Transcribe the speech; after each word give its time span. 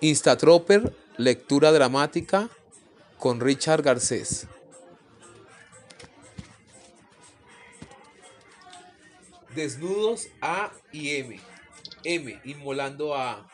Instatroper, 0.00 0.94
lectura 1.16 1.72
dramática 1.72 2.48
con 3.18 3.40
Richard 3.40 3.82
Garcés. 3.82 4.46
Desnudos 9.56 10.28
A 10.40 10.72
y 10.92 11.16
M. 11.16 11.40
M, 12.04 12.40
inmolando 12.44 13.16
a 13.16 13.48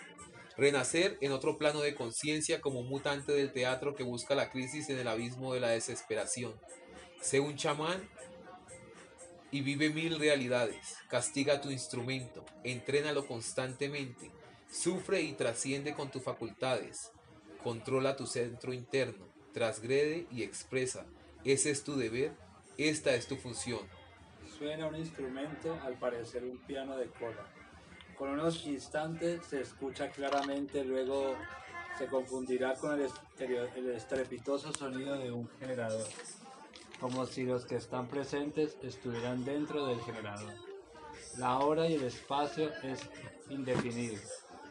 Renacer 0.56 1.16
en 1.22 1.32
otro 1.32 1.56
plano 1.56 1.80
de 1.80 1.94
conciencia 1.94 2.60
como 2.60 2.82
mutante 2.82 3.32
del 3.32 3.50
teatro 3.50 3.94
que 3.96 4.04
busca 4.04 4.34
la 4.34 4.50
crisis 4.50 4.90
en 4.90 4.98
el 4.98 5.08
abismo 5.08 5.54
de 5.54 5.60
la 5.60 5.70
desesperación. 5.70 6.54
Sé 7.22 7.40
un 7.40 7.56
chamán 7.56 8.06
y 9.50 9.62
vive 9.62 9.88
mil 9.88 10.18
realidades. 10.18 10.96
Castiga 11.08 11.62
tu 11.62 11.70
instrumento, 11.70 12.44
entrénalo 12.64 13.26
constantemente, 13.26 14.30
sufre 14.74 15.22
y 15.22 15.32
trasciende 15.34 15.94
con 15.94 16.10
tus 16.10 16.22
facultades. 16.22 17.12
Controla 17.62 18.16
tu 18.16 18.26
centro 18.26 18.72
interno, 18.72 19.26
transgrede 19.52 20.26
y 20.30 20.42
expresa. 20.42 21.06
Ese 21.44 21.70
es 21.70 21.84
tu 21.84 21.96
deber, 21.96 22.32
esta 22.76 23.14
es 23.14 23.26
tu 23.26 23.36
función. 23.36 23.80
Suena 24.58 24.88
un 24.88 24.96
instrumento, 24.96 25.78
al 25.84 25.94
parecer 25.94 26.44
un 26.44 26.58
piano 26.58 26.96
de 26.96 27.06
cola. 27.06 27.46
Con 28.18 28.30
unos 28.30 28.66
instantes 28.66 29.46
se 29.46 29.60
escucha 29.60 30.10
claramente, 30.10 30.84
luego 30.84 31.36
se 31.96 32.06
confundirá 32.06 32.74
con 32.74 33.00
el, 33.00 33.08
el 33.38 33.90
estrepitoso 33.90 34.72
sonido 34.72 35.16
de 35.18 35.30
un 35.30 35.48
generador, 35.60 36.06
como 37.00 37.26
si 37.26 37.44
los 37.44 37.64
que 37.64 37.76
están 37.76 38.08
presentes 38.08 38.76
estuvieran 38.82 39.44
dentro 39.44 39.86
del 39.86 40.00
generador. 40.00 40.52
La 41.38 41.58
hora 41.58 41.88
y 41.88 41.94
el 41.94 42.04
espacio 42.04 42.70
es 42.82 43.00
indefinido. 43.48 44.20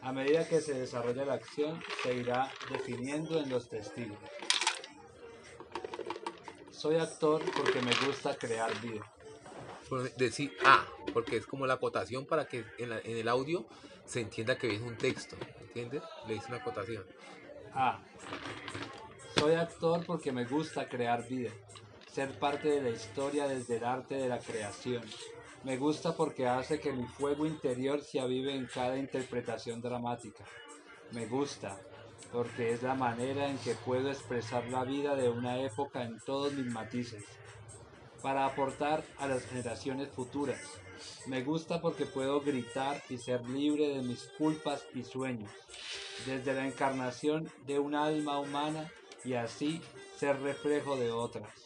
A 0.04 0.12
medida 0.12 0.46
que 0.46 0.60
se 0.60 0.74
desarrolla 0.74 1.24
la 1.24 1.34
acción, 1.34 1.82
se 2.02 2.14
irá 2.14 2.50
definiendo 2.70 3.40
en 3.40 3.48
los 3.48 3.68
testigos. 3.68 4.18
Soy 6.70 6.96
actor 6.96 7.42
porque 7.56 7.80
me 7.80 7.92
gusta 8.06 8.36
crear 8.36 8.70
vida 8.80 9.04
decir 10.16 10.56
A, 10.64 10.86
porque 11.12 11.36
es 11.36 11.46
como 11.46 11.66
la 11.66 11.74
acotación 11.74 12.26
para 12.26 12.46
que 12.46 12.64
en, 12.78 12.92
el 12.92 13.28
audio 13.28 13.66
se 14.04 14.20
entienda 14.20 14.56
que 14.56 14.68
viene 14.68 14.86
un 14.86 14.96
texto, 14.96 15.36
¿entiendes? 15.60 16.02
Le 16.26 16.34
dice 16.34 16.46
una 16.48 16.58
acotación. 16.58 17.04
A. 17.72 18.00
Soy 19.38 19.54
actor 19.54 20.04
porque 20.06 20.32
me 20.32 20.44
gusta 20.44 20.88
crear 20.88 21.26
vida, 21.28 21.50
ser 22.10 22.38
parte 22.38 22.68
de 22.68 22.82
la 22.82 22.90
historia 22.90 23.48
desde 23.48 23.76
el 23.76 23.84
arte 23.84 24.14
de 24.14 24.28
la 24.28 24.38
creación. 24.38 25.02
Me 25.64 25.78
gusta 25.78 26.14
porque 26.14 26.46
hace 26.46 26.78
que 26.78 26.92
mi 26.92 27.06
fuego 27.06 27.46
interior 27.46 28.02
se 28.02 28.20
avive 28.20 28.54
en 28.54 28.66
cada 28.66 28.98
interpretación 28.98 29.80
dramática. 29.80 30.44
Me 31.12 31.24
gusta 31.24 31.80
porque 32.30 32.72
es 32.72 32.82
la 32.82 32.94
manera 32.94 33.48
en 33.48 33.56
que 33.56 33.74
puedo 33.74 34.10
expresar 34.10 34.66
la 34.68 34.84
vida 34.84 35.16
de 35.16 35.30
una 35.30 35.58
época 35.62 36.02
en 36.04 36.20
todos 36.20 36.52
mis 36.52 36.66
matices 36.66 37.24
para 38.20 38.44
aportar 38.44 39.04
a 39.18 39.26
las 39.26 39.42
generaciones 39.46 40.10
futuras. 40.10 40.60
Me 41.26 41.42
gusta 41.42 41.80
porque 41.80 42.04
puedo 42.04 42.42
gritar 42.42 43.02
y 43.08 43.16
ser 43.16 43.48
libre 43.48 43.88
de 43.88 44.02
mis 44.02 44.24
culpas 44.36 44.84
y 44.94 45.02
sueños, 45.02 45.50
desde 46.26 46.52
la 46.52 46.66
encarnación 46.66 47.50
de 47.66 47.78
un 47.78 47.94
alma 47.94 48.38
humana 48.38 48.92
y 49.24 49.32
así 49.32 49.80
ser 50.18 50.40
reflejo 50.42 50.96
de 50.96 51.10
otras. 51.10 51.63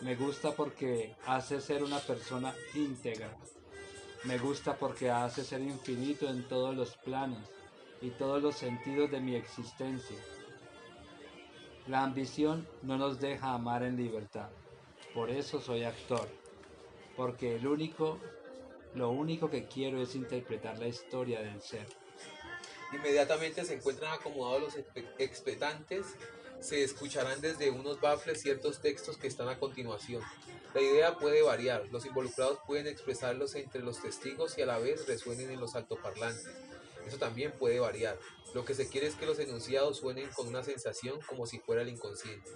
Me 0.00 0.16
gusta 0.16 0.52
porque 0.52 1.14
hace 1.26 1.60
ser 1.60 1.82
una 1.82 1.98
persona 1.98 2.54
íntegra. 2.74 3.36
Me 4.24 4.38
gusta 4.38 4.74
porque 4.76 5.10
hace 5.10 5.44
ser 5.44 5.60
infinito 5.60 6.26
en 6.26 6.48
todos 6.48 6.74
los 6.74 6.96
planos 6.96 7.46
y 8.00 8.08
todos 8.10 8.42
los 8.42 8.54
sentidos 8.56 9.10
de 9.10 9.20
mi 9.20 9.34
existencia. 9.34 10.16
La 11.86 12.02
ambición 12.02 12.66
no 12.82 12.96
nos 12.96 13.20
deja 13.20 13.52
amar 13.52 13.82
en 13.82 13.98
libertad. 13.98 14.48
Por 15.12 15.28
eso 15.28 15.60
soy 15.60 15.84
actor. 15.84 16.28
Porque 17.14 17.56
el 17.56 17.66
único, 17.66 18.18
lo 18.94 19.10
único 19.10 19.50
que 19.50 19.66
quiero 19.66 20.00
es 20.00 20.14
interpretar 20.14 20.78
la 20.78 20.86
historia 20.86 21.40
del 21.42 21.60
ser. 21.60 21.86
Inmediatamente 22.92 23.64
se 23.66 23.74
encuentran 23.74 24.14
acomodados 24.14 24.62
los 24.62 24.84
expectantes, 25.18 26.06
se 26.60 26.82
escucharán 26.82 27.40
desde 27.40 27.70
unos 27.70 28.00
baffles 28.00 28.40
ciertos 28.40 28.80
textos 28.80 29.16
que 29.16 29.26
están 29.26 29.48
a 29.48 29.58
continuación. 29.58 30.22
La 30.74 30.80
idea 30.80 31.18
puede 31.18 31.42
variar, 31.42 31.86
los 31.90 32.06
involucrados 32.06 32.58
pueden 32.66 32.86
expresarlos 32.86 33.54
entre 33.54 33.82
los 33.82 34.00
testigos 34.00 34.56
y 34.56 34.62
a 34.62 34.66
la 34.66 34.78
vez 34.78 35.06
resuenen 35.06 35.50
en 35.50 35.60
los 35.60 35.74
altoparlantes. 35.74 36.48
Eso 37.06 37.18
también 37.18 37.52
puede 37.52 37.80
variar. 37.80 38.18
Lo 38.54 38.64
que 38.64 38.74
se 38.74 38.88
quiere 38.88 39.06
es 39.06 39.14
que 39.14 39.26
los 39.26 39.38
enunciados 39.38 39.98
suenen 39.98 40.28
con 40.30 40.48
una 40.48 40.62
sensación 40.62 41.20
como 41.22 41.46
si 41.46 41.58
fuera 41.58 41.82
el 41.82 41.88
inconsciente. 41.88 42.50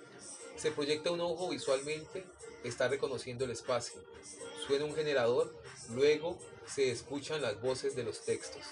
Se 0.56 0.70
proyecta 0.70 1.10
un 1.10 1.20
ojo 1.20 1.48
visualmente, 1.50 2.24
está 2.62 2.88
reconociendo 2.88 3.44
el 3.44 3.50
espacio. 3.50 4.00
Suena 4.66 4.84
un 4.84 4.94
generador, 4.94 5.54
luego 5.92 6.38
se 6.66 6.90
escuchan 6.90 7.42
las 7.42 7.60
voces 7.60 7.96
de 7.96 8.04
los 8.04 8.24
textos. 8.24 8.62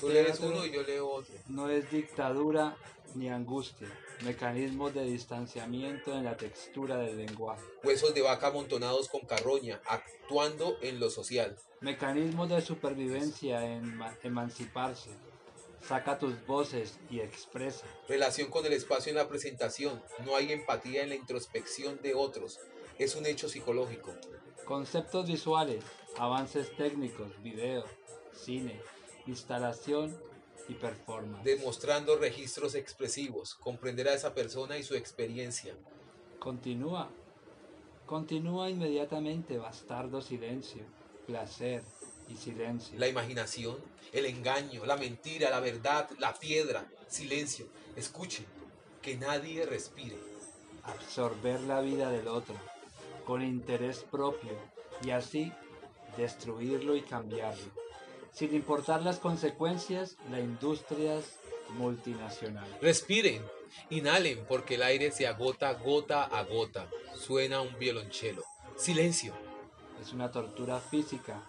Tú 0.00 0.08
lees 0.08 0.40
uno 0.40 0.64
y 0.64 0.72
yo 0.72 0.82
leo 0.82 1.08
otro. 1.08 1.34
No 1.48 1.68
es 1.68 1.90
dictadura 1.90 2.76
ni 3.14 3.28
angustia, 3.28 3.88
mecanismos 4.24 4.94
de 4.94 5.04
distanciamiento 5.04 6.14
en 6.14 6.24
la 6.24 6.36
textura 6.36 6.96
del 6.96 7.18
lenguaje. 7.18 7.62
Huesos 7.84 8.14
de 8.14 8.22
vaca 8.22 8.48
amontonados 8.48 9.08
con 9.08 9.22
carroña, 9.22 9.80
actuando 9.86 10.76
en 10.80 10.98
lo 10.98 11.10
social. 11.10 11.56
Mecanismos 11.80 12.48
de 12.48 12.60
supervivencia 12.62 13.64
en 13.66 14.00
emanciparse, 14.22 15.10
Saca 15.86 16.16
tus 16.16 16.46
voces 16.46 16.98
y 17.10 17.18
expresa. 17.18 17.86
Relación 18.08 18.50
con 18.50 18.64
el 18.64 18.72
espacio 18.72 19.10
en 19.10 19.16
la 19.16 19.28
presentación. 19.28 20.00
No 20.24 20.36
hay 20.36 20.52
empatía 20.52 21.02
en 21.02 21.08
la 21.08 21.16
introspección 21.16 22.00
de 22.02 22.14
otros. 22.14 22.60
Es 22.98 23.16
un 23.16 23.26
hecho 23.26 23.48
psicológico. 23.48 24.14
Conceptos 24.64 25.26
visuales, 25.26 25.82
avances 26.16 26.74
técnicos, 26.76 27.42
video, 27.42 27.84
cine, 28.32 28.80
instalación 29.26 30.16
y 30.68 30.74
performance. 30.74 31.44
Demostrando 31.44 32.16
registros 32.16 32.74
expresivos. 32.74 33.54
Comprender 33.54 34.08
a 34.08 34.14
esa 34.14 34.34
persona 34.34 34.78
y 34.78 34.82
su 34.82 34.94
experiencia. 34.94 35.74
Continúa. 36.38 37.08
Continúa 38.06 38.70
inmediatamente, 38.70 39.58
bastardo 39.58 40.20
silencio. 40.20 40.82
Placer, 41.26 41.82
silencio. 42.36 42.98
La 42.98 43.08
imaginación, 43.08 43.76
el 44.12 44.26
engaño, 44.26 44.84
la 44.86 44.96
mentira, 44.96 45.50
la 45.50 45.60
verdad, 45.60 46.08
la 46.18 46.34
piedra, 46.34 46.86
silencio. 47.08 47.66
Escuchen, 47.96 48.46
que 49.00 49.16
nadie 49.16 49.66
respire. 49.66 50.16
Absorber 50.84 51.60
la 51.60 51.80
vida 51.80 52.10
del 52.10 52.28
otro 52.28 52.54
con 53.24 53.42
interés 53.42 54.04
propio 54.10 54.50
y 55.04 55.10
así 55.10 55.52
destruirlo 56.16 56.96
y 56.96 57.02
cambiarlo. 57.02 57.81
Sin 58.32 58.54
importar 58.54 59.02
las 59.02 59.18
consecuencias, 59.18 60.16
la 60.30 60.40
industria 60.40 61.20
multinacional. 61.76 62.66
Respiren, 62.80 63.42
inhalen 63.90 64.44
porque 64.48 64.74
el 64.74 64.82
aire 64.82 65.10
se 65.10 65.26
agota 65.26 65.72
gota 65.74 66.24
a 66.24 66.42
gota. 66.44 66.88
Suena 67.14 67.60
un 67.60 67.78
violonchelo. 67.78 68.42
Silencio. 68.76 69.34
Es 70.00 70.12
una 70.12 70.30
tortura 70.30 70.80
física 70.80 71.42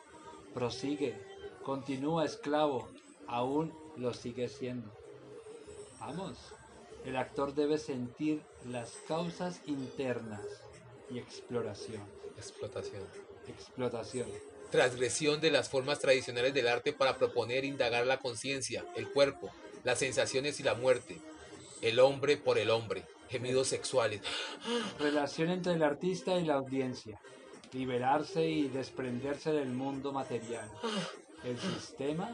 prosigue, 0.54 1.16
continúa 1.64 2.26
esclavo, 2.26 2.88
aún 3.28 3.74
lo 3.98 4.14
sigue 4.14 4.48
siendo. 4.48 4.92
Vamos, 6.00 6.38
el 7.06 7.18
actor 7.18 7.54
debe 7.54 7.78
sentir 7.78 8.42
las 8.66 8.92
causas 9.08 9.62
internas 9.66 10.42
y 11.10 11.18
exploración. 11.18 12.02
Explotación. 12.38 13.04
Explotación. 13.48 14.28
Transgresión 14.74 15.40
de 15.40 15.52
las 15.52 15.70
formas 15.70 16.00
tradicionales 16.00 16.54
del 16.54 16.68
arte 16.68 16.94
para 16.94 17.18
proponer 17.18 17.64
indagar 17.64 18.08
la 18.08 18.18
conciencia, 18.18 18.84
el 18.96 19.08
cuerpo, 19.08 19.52
las 19.84 20.00
sensaciones 20.00 20.60
y 20.60 20.64
la 20.64 20.74
muerte. 20.74 21.22
El 21.81 22.00
hombre 22.00 22.38
por 22.38 22.58
el 22.58 22.72
hombre. 22.72 23.06
Gemidos 23.30 23.68
sexuales. 23.68 24.22
Relación 25.00 25.50
entre 25.52 25.74
el 25.74 25.84
artista 25.84 26.36
y 26.40 26.46
la 26.46 26.56
audiencia 26.56 27.20
liberarse 27.74 28.46
y 28.48 28.68
desprenderse 28.70 29.52
del 29.52 29.70
mundo 29.70 30.12
material. 30.12 30.70
El 31.44 31.58
sistema... 31.60 32.31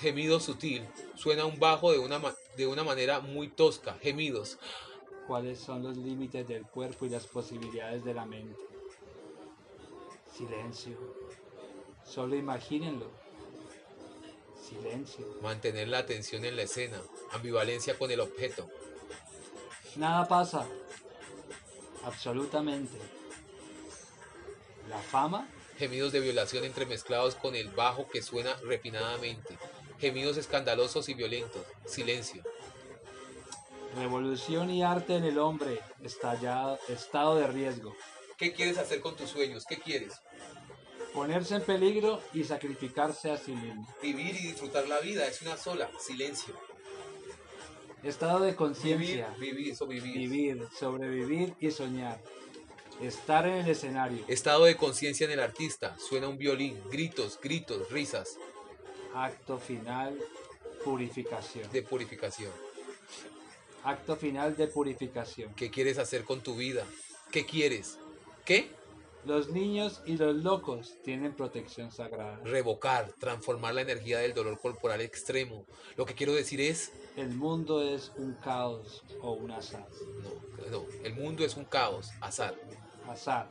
Gemido 0.00 0.38
sutil. 0.38 0.86
Suena 1.16 1.44
un 1.46 1.58
bajo 1.58 1.90
de 1.90 1.98
una, 1.98 2.20
de 2.56 2.66
una 2.66 2.84
manera 2.84 3.20
muy 3.20 3.48
tosca. 3.48 3.94
Gemidos. 4.00 4.58
¿Cuáles 5.26 5.58
son 5.58 5.82
los 5.82 5.96
límites 5.96 6.46
del 6.46 6.64
cuerpo 6.64 7.06
y 7.06 7.08
las 7.08 7.26
posibilidades 7.26 8.04
de 8.04 8.14
la 8.14 8.24
mente? 8.24 8.60
Silencio. 10.32 10.96
Solo 12.10 12.34
imagínenlo. 12.34 13.08
Silencio. 14.68 15.24
Mantener 15.42 15.86
la 15.88 15.98
atención 15.98 16.44
en 16.44 16.56
la 16.56 16.62
escena. 16.62 17.00
Ambivalencia 17.30 17.96
con 17.96 18.10
el 18.10 18.18
objeto. 18.18 18.68
Nada 19.94 20.26
pasa. 20.26 20.66
Absolutamente. 22.04 22.98
La 24.88 24.98
fama. 24.98 25.48
Gemidos 25.78 26.10
de 26.10 26.18
violación 26.18 26.64
entremezclados 26.64 27.36
con 27.36 27.54
el 27.54 27.68
bajo 27.70 28.08
que 28.08 28.22
suena 28.22 28.56
refinadamente. 28.64 29.56
Gemidos 30.00 30.36
escandalosos 30.36 31.08
y 31.08 31.14
violentos. 31.14 31.64
Silencio. 31.86 32.42
Revolución 33.94 34.70
y 34.70 34.82
arte 34.82 35.14
en 35.14 35.24
el 35.24 35.38
hombre. 35.38 35.80
Estallado, 36.02 36.80
estado 36.88 37.36
de 37.36 37.46
riesgo. 37.46 37.94
¿Qué 38.36 38.52
quieres 38.52 38.78
hacer 38.78 39.00
con 39.00 39.14
tus 39.14 39.30
sueños? 39.30 39.64
¿Qué 39.64 39.78
quieres? 39.78 40.20
Ponerse 41.14 41.56
en 41.56 41.62
peligro 41.62 42.20
y 42.32 42.44
sacrificarse 42.44 43.30
a 43.30 43.36
sí 43.36 43.52
mismo. 43.52 43.86
Vivir 44.02 44.36
y 44.36 44.46
disfrutar 44.48 44.86
la 44.88 45.00
vida 45.00 45.26
es 45.26 45.42
una 45.42 45.56
sola. 45.56 45.90
Silencio. 45.98 46.54
Estado 48.02 48.40
de 48.40 48.54
conciencia. 48.54 49.28
vivir, 49.38 49.72
eso 49.72 49.86
vivir. 49.86 50.14
Vivir, 50.16 50.68
sobrevivir 50.78 51.54
y 51.60 51.70
soñar. 51.70 52.20
Estar 53.02 53.46
en 53.46 53.54
el 53.64 53.70
escenario. 53.70 54.24
Estado 54.28 54.64
de 54.64 54.76
conciencia 54.76 55.26
en 55.26 55.32
el 55.32 55.40
artista. 55.40 55.96
Suena 55.98 56.28
un 56.28 56.38
violín. 56.38 56.80
Gritos, 56.90 57.38
gritos, 57.42 57.90
risas 57.90 58.36
Acto 59.14 59.58
final, 59.58 60.16
purificación. 60.84 61.70
de 61.72 61.82
purificación. 61.82 62.52
Acto 63.84 64.16
final 64.16 64.56
de 64.56 64.66
purificación. 64.68 65.52
¿Qué 65.54 65.70
quieres 65.70 65.98
hacer 65.98 66.24
con 66.24 66.40
tu 66.40 66.54
vida? 66.54 66.84
¿Qué 67.32 67.44
quieres? 67.44 67.98
¿Qué? 68.44 68.70
Los 69.26 69.50
niños 69.50 70.00
y 70.06 70.16
los 70.16 70.34
locos 70.36 70.94
tienen 71.04 71.34
protección 71.34 71.92
sagrada. 71.92 72.40
Revocar, 72.44 73.12
transformar 73.18 73.74
la 73.74 73.82
energía 73.82 74.18
del 74.18 74.32
dolor 74.32 74.58
corporal 74.60 75.00
extremo. 75.02 75.66
Lo 75.96 76.06
que 76.06 76.14
quiero 76.14 76.32
decir 76.32 76.60
es, 76.60 76.90
El 77.16 77.30
mundo 77.34 77.82
es 77.82 78.12
un 78.16 78.32
caos 78.34 79.02
o 79.20 79.32
un 79.32 79.50
azar. 79.50 79.86
no, 80.22 80.70
no, 80.70 80.86
el 81.04 81.12
mundo 81.14 81.44
es 81.44 81.56
un 81.56 81.64
caos, 81.64 82.10
azar, 82.20 82.54
Azar. 83.06 83.50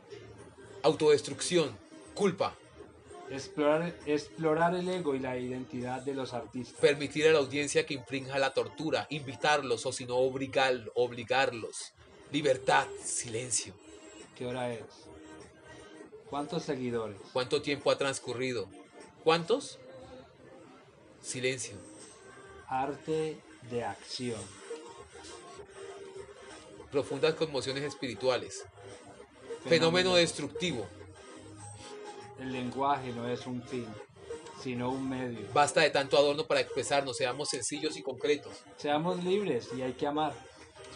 autodestrucción, 0.82 1.76
culpa, 2.14 2.54
Explorar, 3.30 3.94
explorar 4.06 4.74
el 4.74 4.88
ego 4.88 5.14
y 5.14 5.20
la 5.20 5.38
identidad 5.38 6.02
de 6.02 6.14
los 6.14 6.34
artistas. 6.34 6.80
permitir 6.80 7.28
a 7.28 7.32
la 7.32 7.38
audiencia 7.38 7.86
que 7.86 7.94
infrinja 7.94 8.40
la 8.40 8.52
tortura, 8.52 9.06
invitarlos 9.08 9.86
o 9.86 9.92
si 9.92 10.04
no 10.04 10.16
obligar, 10.16 10.90
obligarlos. 10.96 11.92
Libertad, 12.32 12.88
silencio. 13.04 13.72
¿Qué 14.36 14.46
hora 14.46 14.72
es? 14.72 14.82
¿Cuántos 16.30 16.62
seguidores? 16.62 17.18
¿Cuánto 17.32 17.60
tiempo 17.60 17.90
ha 17.90 17.98
transcurrido? 17.98 18.68
¿Cuántos? 19.24 19.80
Silencio. 21.20 21.74
Arte 22.68 23.36
de 23.68 23.84
acción. 23.84 24.40
Profundas 26.92 27.34
conmociones 27.34 27.82
espirituales. 27.82 28.64
Fenómeno 29.68 30.14
destructivo. 30.14 30.86
El 32.38 32.52
lenguaje 32.52 33.12
no 33.12 33.28
es 33.28 33.46
un 33.46 33.62
fin, 33.64 33.86
sino 34.62 34.90
un 34.90 35.08
medio. 35.08 35.46
Basta 35.52 35.80
de 35.80 35.90
tanto 35.90 36.16
adorno 36.16 36.46
para 36.46 36.60
expresarnos, 36.60 37.16
seamos 37.16 37.48
sencillos 37.48 37.96
y 37.96 38.02
concretos. 38.02 38.52
Seamos 38.76 39.22
libres 39.24 39.68
y 39.76 39.82
hay 39.82 39.92
que 39.92 40.06
amar. 40.06 40.32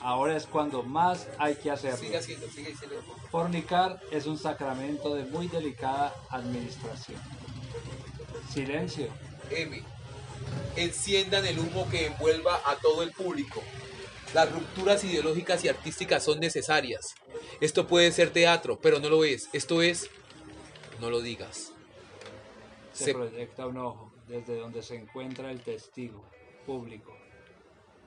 Ahora 0.05 0.37
es 0.37 0.47
cuando 0.47 0.83
más 0.83 1.27
hay 1.39 1.55
que 1.57 1.71
hacerlo. 1.71 1.97
Sigue 1.97 2.19
haciendo, 2.19 2.47
sigue 2.49 2.73
diciendo. 2.73 2.97
Fornicar 3.31 4.01
es 4.11 4.27
un 4.27 4.37
sacramento 4.39 5.15
de 5.15 5.25
muy 5.25 5.49
delicada 5.49 6.15
administración. 6.29 7.19
Silencio. 8.53 9.09
M. 9.51 9.83
Enciendan 10.77 11.47
el 11.47 11.59
humo 11.59 11.89
que 11.89 12.07
envuelva 12.09 12.61
a 12.67 12.77
todo 12.77 13.03
el 13.03 13.13
público. 13.13 13.63
Las 14.35 14.53
rupturas 14.53 15.03
ideológicas 15.05 15.65
y 15.65 15.69
artísticas 15.69 16.23
son 16.23 16.39
necesarias. 16.39 17.15
Esto 17.63 17.87
puede 17.87 18.13
ser 18.13 18.29
teatro, 18.31 18.79
pero 18.79 18.99
no 19.01 19.09
lo 19.09 19.25
es. 19.25 19.49
Esto 19.55 19.81
es... 19.81 20.11
No 21.01 21.09
lo 21.09 21.23
digas. 21.23 21.73
Se, 22.93 23.07
Se- 23.07 23.15
proyecta 23.15 23.67
un 23.67 23.79
ojo 23.79 24.13
desde 24.29 24.59
donde 24.59 24.83
se 24.83 24.97
encuentra 24.97 25.51
el 25.51 25.63
testigo 25.63 26.23
público. 26.67 27.17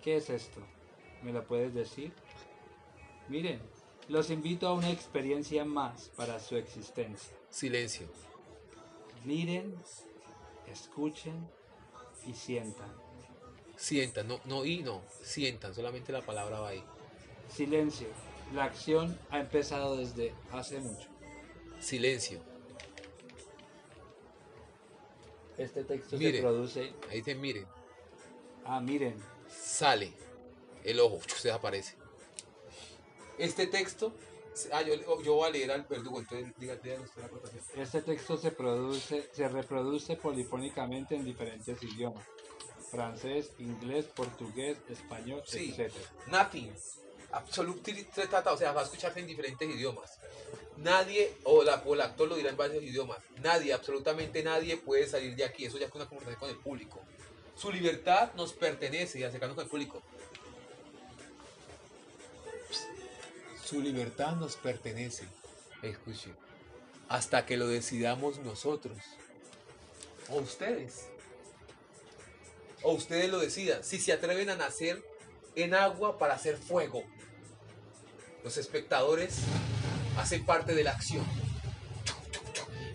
¿Qué 0.03 0.17
es 0.17 0.29
esto? 0.29 0.61
¿Me 1.23 1.31
lo 1.31 1.43
puedes 1.45 1.73
decir? 1.73 2.13
Miren, 3.27 3.59
los 4.07 4.29
invito 4.29 4.67
a 4.67 4.73
una 4.73 4.89
experiencia 4.89 5.65
más 5.65 6.09
para 6.15 6.39
su 6.39 6.55
existencia. 6.55 7.35
Silencio. 7.49 8.07
Miren, 9.25 9.75
escuchen 10.71 11.47
y 12.25 12.33
sientan. 12.33 12.89
Sientan, 13.75 14.27
no, 14.27 14.39
no 14.45 14.65
y 14.65 14.83
no. 14.83 15.01
Sientan, 15.21 15.73
solamente 15.73 16.11
la 16.11 16.21
palabra 16.21 16.59
va 16.59 16.69
ahí. 16.69 16.83
Silencio. 17.49 18.07
La 18.53 18.63
acción 18.63 19.19
ha 19.29 19.39
empezado 19.39 19.97
desde 19.97 20.33
hace 20.51 20.79
mucho. 20.79 21.09
Silencio. 21.79 22.41
Este 25.57 25.83
texto 25.83 26.17
Miren. 26.17 26.35
se 26.35 26.41
produce... 26.41 26.93
Ahí 27.09 27.21
te 27.21 27.35
miren. 27.35 27.65
Ah, 28.63 28.79
miren. 28.79 29.15
Sale 29.49 30.26
el 30.87 30.99
ojo, 30.99 31.19
se 31.27 31.49
desaparece. 31.49 31.95
Este 33.37 33.67
texto, 33.67 34.13
ah, 34.71 34.81
yo, 34.81 35.21
yo 35.21 35.35
voy 35.35 35.47
a 35.47 35.51
leer 35.51 35.71
al 35.71 35.83
verdugo, 35.83 36.19
entonces 36.19 36.51
dígate. 36.57 36.97
Este 37.75 38.01
texto 38.01 38.37
se 38.37 38.51
produce, 38.51 39.29
se 39.31 39.47
reproduce 39.47 40.15
polifónicamente 40.15 41.15
en 41.15 41.23
diferentes 41.23 41.81
idiomas. 41.83 42.25
Francés, 42.89 43.51
inglés, 43.59 44.05
portugués, 44.05 44.77
español, 44.89 45.43
Sí. 45.45 45.75
etc. 45.77 45.93
Nothing. 46.27 46.73
Absolutely 47.31 48.05
trata, 48.05 48.53
o 48.53 48.57
sea, 48.57 48.71
va 48.71 48.81
a 48.81 48.83
escucharse 48.85 49.19
en 49.19 49.27
diferentes 49.27 49.69
idiomas. 49.69 50.17
Nadie, 50.77 51.33
o, 51.43 51.63
la, 51.63 51.83
o 51.85 51.93
el 51.93 52.01
actor 52.01 52.29
lo 52.29 52.35
dirá 52.37 52.49
en 52.49 52.57
varios 52.57 52.81
idiomas. 52.81 53.17
Nadie, 53.43 53.73
absolutamente 53.73 54.41
nadie 54.41 54.77
puede 54.77 55.05
salir 55.07 55.35
de 55.35 55.43
aquí. 55.43 55.65
Eso 55.65 55.77
ya 55.77 55.87
es 55.87 55.93
una 55.93 56.07
conversación 56.07 56.39
con 56.39 56.49
el 56.49 56.57
público. 56.57 57.01
Su 57.55 57.71
libertad 57.71 58.31
nos 58.35 58.53
pertenece 58.53 59.19
y 59.19 59.23
acercarnos 59.23 59.55
con 59.55 59.65
el 59.65 59.69
público. 59.69 60.01
Su 63.67 63.81
libertad 63.81 64.37
nos 64.37 64.55
pertenece. 64.55 65.25
Escuche. 65.81 66.29
Hasta 67.09 67.45
que 67.45 67.57
lo 67.57 67.67
decidamos 67.67 68.39
nosotros. 68.39 68.97
O 70.29 70.37
ustedes. 70.37 71.09
O 72.81 72.93
ustedes 72.93 73.29
lo 73.29 73.39
decidan. 73.39 73.83
Si 73.83 73.99
se 73.99 74.13
atreven 74.13 74.49
a 74.49 74.55
nacer 74.55 75.03
en 75.55 75.73
agua 75.73 76.17
para 76.17 76.35
hacer 76.35 76.55
fuego. 76.55 77.03
Los 78.41 78.55
espectadores 78.55 79.39
hacen 80.17 80.45
parte 80.45 80.73
de 80.73 80.85
la 80.85 80.91
acción. 80.91 81.25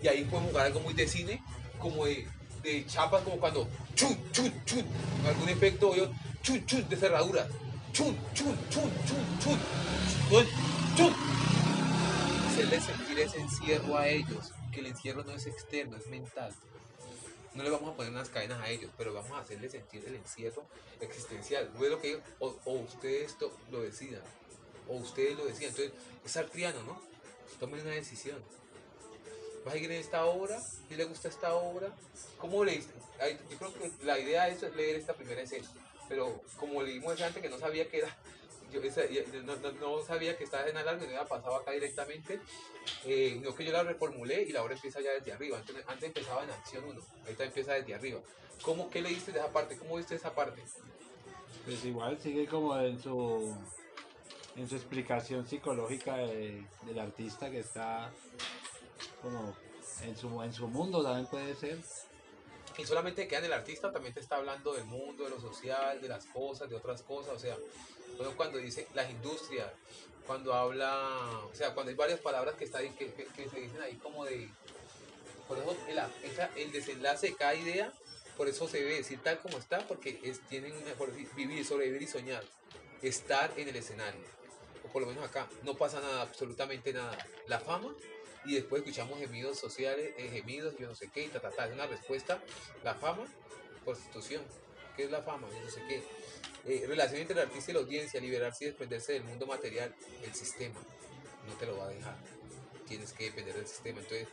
Y 0.01 0.07
ahí 0.07 0.23
podemos 0.23 0.49
jugar 0.49 0.65
algo 0.65 0.79
muy 0.79 0.95
de 0.95 1.07
cine, 1.07 1.43
como 1.77 2.05
de, 2.07 2.27
de 2.63 2.83
chapas, 2.87 3.21
como 3.21 3.39
cuando 3.39 3.67
chun, 3.93 4.17
chun, 4.31 4.51
chun, 4.65 4.85
algún 5.23 5.49
efecto 5.49 5.95
yo, 5.95 6.11
chun, 6.41 6.89
de 6.89 6.95
cerradura. 6.95 7.47
Chun, 7.91 8.17
chun, 8.33 8.57
chun. 8.71 8.91
Chun, 9.05 9.39
chun. 9.39 10.72
Hacerles 12.75 12.97
sentir 12.97 13.19
ese 13.19 13.39
encierro 13.39 13.97
a 13.97 14.07
ellos, 14.07 14.51
que 14.71 14.79
el 14.79 14.87
encierro 14.87 15.23
no 15.23 15.33
es 15.33 15.45
externo, 15.45 15.95
es 15.97 16.07
mental. 16.07 16.53
No 17.53 17.61
le 17.63 17.69
vamos 17.69 17.93
a 17.93 17.95
poner 17.95 18.11
unas 18.11 18.29
cadenas 18.29 18.59
a 18.61 18.69
ellos, 18.69 18.89
pero 18.97 19.13
vamos 19.13 19.31
a 19.31 19.39
hacerles 19.41 19.71
sentir 19.73 20.03
el 20.07 20.15
encierro 20.15 20.65
existencial. 20.99 21.69
Luego 21.77 21.99
que 22.01 22.19
o, 22.39 22.57
o 22.65 22.73
ustedes 22.73 23.37
to- 23.37 23.55
lo 23.71 23.81
decidan, 23.81 24.23
o 24.87 24.95
ustedes 24.95 25.37
lo 25.37 25.45
decidan. 25.45 25.69
Entonces, 25.69 25.93
es 26.25 26.31
sartriano, 26.31 26.81
¿no? 26.83 26.99
Tomen 27.59 27.81
una 27.81 27.91
decisión. 27.91 28.41
¿Vas 29.63 29.75
a 29.75 29.77
ir 29.77 29.85
en 29.91 29.99
esta 29.99 30.25
obra? 30.25 30.59
¿Si 30.89 30.95
le 30.95 31.03
gusta 31.05 31.27
esta 31.27 31.53
obra? 31.53 31.93
¿Cómo 32.39 32.65
leíste? 32.65 32.91
Yo 33.51 33.57
creo 33.59 33.73
que 33.75 33.91
la 34.03 34.17
idea 34.17 34.45
de 34.45 34.53
eso 34.53 34.65
es 34.65 34.75
leer 34.75 34.95
esta 34.95 35.13
primera 35.13 35.41
escena. 35.41 35.67
Pero 36.09 36.41
como 36.59 36.81
leímos 36.81 37.21
antes 37.21 37.41
que 37.41 37.49
no 37.49 37.59
sabía 37.59 37.87
que 37.87 37.99
era, 37.99 38.17
no, 39.79 40.03
sabía 40.03 40.37
que 40.37 40.43
estaba 40.43 40.67
en 40.67 40.77
alarma 40.77 41.01
no 41.03 41.07
había 41.07 41.25
pasado 41.25 41.55
acá 41.55 41.71
directamente, 41.71 42.39
eh, 43.05 43.39
no 43.43 43.53
que 43.55 43.65
yo 43.65 43.71
la 43.71 43.83
reformulé 43.83 44.43
y 44.43 44.51
la 44.51 44.63
obra 44.63 44.75
empieza 44.75 45.01
ya 45.01 45.11
desde 45.11 45.33
arriba. 45.33 45.57
Antes, 45.57 45.75
antes 45.87 46.03
empezaba 46.03 46.43
en 46.43 46.49
acción 46.51 46.83
1, 46.85 47.01
ahorita 47.25 47.43
empieza 47.45 47.73
desde 47.73 47.95
arriba. 47.95 48.19
¿Cómo, 48.61 48.89
¿Qué 48.89 49.01
leíste 49.01 49.31
de 49.31 49.39
esa 49.39 49.51
parte? 49.51 49.77
¿Cómo 49.77 49.97
viste 49.97 50.15
esa 50.15 50.33
parte? 50.33 50.61
Pues 51.65 51.83
igual 51.85 52.19
sigue 52.21 52.45
como 52.47 52.77
en 52.79 53.01
su 53.01 53.55
en 54.55 54.69
su 54.69 54.75
explicación 54.75 55.47
psicológica 55.47 56.15
de- 56.17 56.63
del 56.83 56.99
artista 56.99 57.49
que 57.49 57.59
está 57.59 58.11
como 59.21 59.55
en 60.03 60.15
su, 60.15 60.41
en 60.43 60.53
su 60.53 60.67
mundo 60.67 61.01
también 61.03 61.25
puede 61.27 61.55
ser. 61.55 61.79
Y 62.77 62.85
solamente 62.85 63.27
queda 63.27 63.39
en 63.39 63.45
el 63.45 63.53
artista, 63.53 63.91
también 63.91 64.13
te 64.13 64.19
está 64.19 64.37
hablando 64.37 64.73
del 64.73 64.85
mundo, 64.85 65.23
de 65.25 65.29
lo 65.29 65.39
social, 65.39 66.01
de 66.01 66.07
las 66.07 66.25
cosas, 66.25 66.69
de 66.69 66.75
otras 66.75 67.01
cosas. 67.03 67.33
O 67.35 67.39
sea, 67.39 67.55
cuando 68.35 68.57
dice 68.57 68.87
las 68.93 69.09
industrias, 69.09 69.71
cuando 70.25 70.53
habla, 70.53 71.09
o 71.51 71.55
sea, 71.55 71.73
cuando 71.73 71.89
hay 71.91 71.95
varias 71.95 72.19
palabras 72.19 72.55
que, 72.55 72.65
está 72.65 72.79
ahí, 72.79 72.89
que, 72.91 73.13
que- 73.13 73.25
que 73.25 73.49
se 73.49 73.59
dicen 73.59 73.81
ahí 73.81 73.95
como 73.97 74.25
de. 74.25 74.49
Por 75.47 75.57
eso 75.59 75.75
el, 75.87 75.99
el 76.55 76.71
desenlace 76.71 77.27
de 77.27 77.35
cada 77.35 77.53
idea, 77.53 77.91
por 78.37 78.47
eso 78.47 78.67
se 78.67 78.77
debe 78.79 78.95
decir 78.95 79.21
tal 79.21 79.39
como 79.39 79.57
está, 79.57 79.85
porque 79.87 80.19
es, 80.23 80.39
tienen 80.47 80.73
decir, 80.83 81.29
vivir, 81.35 81.65
sobrevivir 81.65 82.01
y 82.03 82.07
soñar. 82.07 82.43
Estar 83.01 83.51
en 83.57 83.67
el 83.67 83.75
escenario. 83.75 84.21
O 84.85 84.87
por 84.87 85.01
lo 85.01 85.09
menos 85.09 85.25
acá, 85.25 85.47
no 85.63 85.75
pasa 85.75 85.99
nada, 85.99 86.21
absolutamente 86.21 86.93
nada. 86.93 87.17
La 87.47 87.59
fama 87.59 87.93
y 88.45 88.55
después 88.55 88.81
escuchamos 88.81 89.19
gemidos 89.19 89.59
sociales, 89.59 90.13
eh, 90.17 90.29
gemidos, 90.29 90.75
yo 90.77 90.87
no 90.87 90.95
sé 90.95 91.09
qué, 91.13 91.25
y 91.25 91.27
ta, 91.27 91.39
ta, 91.39 91.49
ta, 91.51 91.67
es 91.67 91.73
una 91.73 91.87
respuesta, 91.87 92.41
la 92.83 92.95
fama, 92.95 93.25
prostitución. 93.83 94.43
¿Qué 94.95 95.05
es 95.05 95.11
la 95.11 95.21
fama? 95.21 95.47
No 95.47 95.71
sé 95.71 95.81
qué. 95.87 96.03
Eh, 96.65 96.85
relación 96.87 97.21
entre 97.21 97.35
el 97.41 97.47
artista 97.47 97.71
y 97.71 97.73
la 97.73 97.79
audiencia, 97.79 98.21
liberarse 98.21 98.65
y 98.65 98.67
desprenderse 98.67 99.13
del 99.13 99.23
mundo 99.23 99.45
material, 99.47 99.93
el 100.23 100.33
sistema 100.33 100.79
no 101.47 101.53
te 101.55 101.65
lo 101.65 101.77
va 101.77 101.85
a 101.85 101.89
dejar. 101.89 102.15
Tienes 102.87 103.13
que 103.13 103.25
depender 103.25 103.55
del 103.55 103.67
sistema. 103.67 103.99
Entonces, 103.99 104.27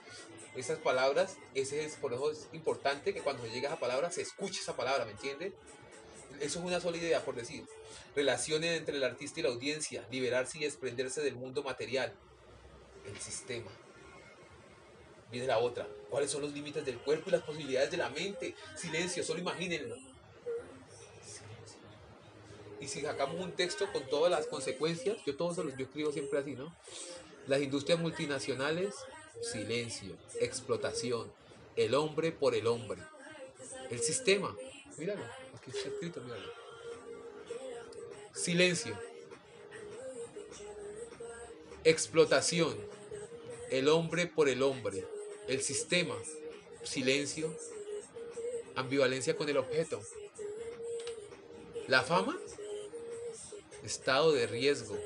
esas 0.54 0.78
palabras, 0.78 1.36
ese 1.54 1.84
es, 1.84 1.96
por 1.96 2.12
eso 2.12 2.30
es 2.30 2.48
importante 2.52 3.14
que 3.14 3.20
cuando 3.20 3.46
llegue 3.46 3.66
esa 3.66 3.78
palabra 3.78 4.10
se 4.10 4.22
escuche 4.22 4.60
esa 4.60 4.76
palabra, 4.76 5.04
¿me 5.04 5.12
entiendes? 5.12 5.52
Eso 6.40 6.58
es 6.58 6.64
una 6.64 6.80
sola 6.80 6.96
idea, 6.96 7.24
por 7.24 7.34
decir. 7.34 7.66
Relaciones 8.14 8.78
entre 8.78 8.96
el 8.96 9.04
artista 9.04 9.40
y 9.40 9.42
la 9.44 9.50
audiencia, 9.50 10.06
liberarse 10.10 10.58
y 10.58 10.62
desprenderse 10.62 11.20
del 11.20 11.36
mundo 11.36 11.62
material, 11.62 12.14
el 13.06 13.18
sistema. 13.20 13.70
Viene 15.30 15.46
la 15.46 15.58
otra. 15.58 15.86
¿Cuáles 16.08 16.30
son 16.30 16.42
los 16.42 16.52
límites 16.52 16.84
del 16.84 16.98
cuerpo 16.98 17.28
y 17.28 17.32
las 17.32 17.42
posibilidades 17.42 17.90
de 17.90 17.96
la 17.96 18.10
mente? 18.10 18.54
Silencio, 18.76 19.22
solo 19.22 19.40
imagínenlo. 19.40 19.96
Y 22.80 22.88
si 22.88 23.02
sacamos 23.02 23.38
un 23.38 23.52
texto 23.52 23.86
con 23.92 24.08
todas 24.08 24.30
las 24.30 24.46
consecuencias, 24.46 25.18
yo 25.26 25.36
todos 25.36 25.58
los 25.58 25.76
yo 25.76 25.84
escribo 25.84 26.12
siempre 26.12 26.38
así, 26.38 26.54
¿no? 26.54 26.74
Las 27.46 27.60
industrias 27.60 28.00
multinacionales, 28.00 28.94
silencio, 29.42 30.16
explotación, 30.40 31.30
el 31.76 31.94
hombre 31.94 32.32
por 32.32 32.54
el 32.54 32.66
hombre. 32.66 33.02
El 33.90 34.00
sistema, 34.00 34.56
míralo, 34.96 35.24
aquí 35.54 35.70
está 35.70 35.88
escrito, 35.88 36.20
míralo. 36.22 36.52
Silencio. 38.34 38.98
Explotación, 41.84 42.76
el 43.70 43.88
hombre 43.88 44.26
por 44.26 44.48
el 44.48 44.62
hombre. 44.62 45.04
El 45.48 45.62
sistema, 45.62 46.14
silencio, 46.82 47.54
ambivalencia 48.74 49.36
con 49.36 49.48
el 49.48 49.56
objeto. 49.56 50.00
La 51.88 52.02
fama, 52.02 52.38
estado 53.84 54.32
de 54.32 54.46
riesgo. 54.46 54.98